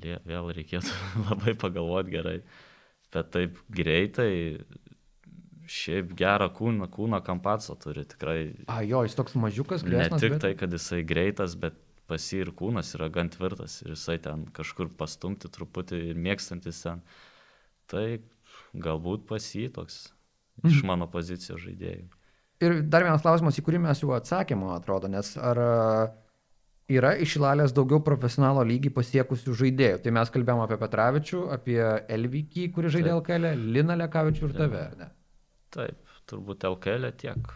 [0.03, 0.91] Vėl reikėtų
[1.29, 2.35] labai pagalvoti gerai.
[3.15, 4.29] Bet taip greitai,
[5.71, 8.41] šiaip gerą kūną, kūną kampaco turi tikrai.
[8.67, 10.23] A, jo, jis toks mažiukas, Ne grėsmas.
[10.23, 10.43] tik bet...
[10.43, 14.45] tai, kad jisai greitas, bet pas jį ir kūnas yra gan tvirtas ir jisai ten
[14.55, 17.03] kažkur pastumti truputį ir mėgstantis ten.
[17.87, 18.05] Tai
[18.75, 19.99] galbūt pas jį toks
[20.65, 20.87] iš Mhm.
[20.89, 22.07] mano pozicijos žaidėjų.
[22.65, 26.07] Ir dar vienas klausimas, į kurį mes jau atsakėme, atrodo, nes ar e,
[26.97, 29.99] yra iš Ilalės daugiau profesionalo lygį pasiekusių žaidėjų?
[30.01, 31.77] Tai mes kalbėjome apie Petravičių, apie
[32.09, 33.19] Elvikį, kuris žaidė Taip.
[33.21, 33.45] LKL,
[33.77, 35.09] Liną Lekavičių ir tave, ar ne?
[35.69, 37.53] Taip, turbūt LKL tiek.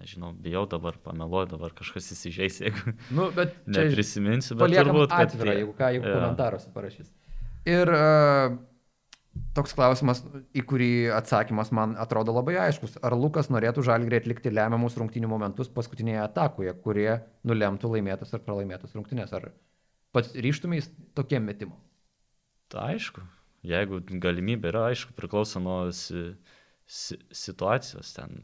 [0.00, 5.30] Nežinau, bijau dabar pameluoti, dabar kažkas įsižeis, jeigu Nu, bet čia neprisiminsiu, bet turbūt, kad
[5.34, 6.14] atvirą, jeigu ką, jeigu Jo.
[6.18, 7.10] komentaruose parašys.
[7.68, 8.58] Ir uh,
[9.56, 10.22] toks klausimas,
[10.56, 12.98] į kurį atsakymas man atrodo labai aiškus.
[13.04, 17.10] Ar Lukas norėtų žalgrį atlikti lemiamus rungtynių momentus paskutinėje atakoje, kurie
[17.46, 19.34] nulemtų laimėtas ar pralaimėtas rungtynės?
[19.36, 19.50] Ar
[20.14, 21.78] pats ryštumės tokiem metimam?
[22.70, 23.22] Tai aišku,
[23.66, 26.28] jeigu galimybė yra, aišku, priklauso nuo si,
[26.86, 28.36] si, situacijos ten,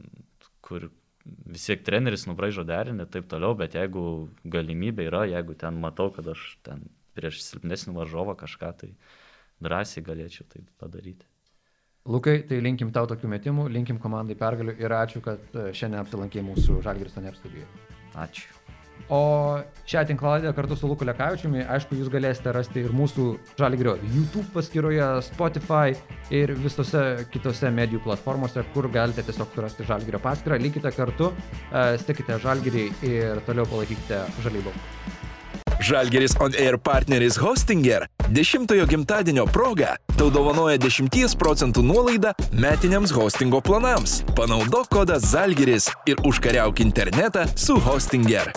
[0.65, 0.89] kur
[1.47, 4.03] vis tiek treneris nubraižo derinį ir taip toliau, bet jeigu
[4.47, 6.87] galimybė yra, jeigu ten matau, kad aš ten
[7.17, 8.91] prieš silpnesnį varžovą kažką, tai
[9.63, 11.25] drąsiai galėčiau tai padaryti.
[12.07, 16.45] Lukai, tai linkim tau tokių metimų, linkim komandai pergalių ir ačiū, kad e, šiandien apsilankė
[16.45, 17.67] mūsų Žalgiris Aner studijoje.
[18.15, 18.47] Ačiū.
[19.09, 19.19] O
[19.87, 23.27] šią tinklalaidę kartu su Luku Lekavičiumi, aišku, jūs galėsite rasti ir mūsų
[23.59, 25.95] Žalgirio YouTube paskyroje, Spotify
[26.33, 30.59] ir visose kitose medijų platformose, kur galite tiesiog surasti Žalgirio paskyrą.
[30.63, 31.33] Likite kartu,
[31.71, 34.75] e, stekite Žalgirį ir toliau palaikykite Žalybą.
[35.79, 43.61] Žalgeris On Air partneris Hostinger 10-ojo gimtadienio proga tau dovanoja 10 procentų nuolaidą metiniams hostingo
[43.61, 44.23] planams.
[44.35, 48.51] Panaudok kodą Žalgeris ir užkariauk internetą su Hostinger.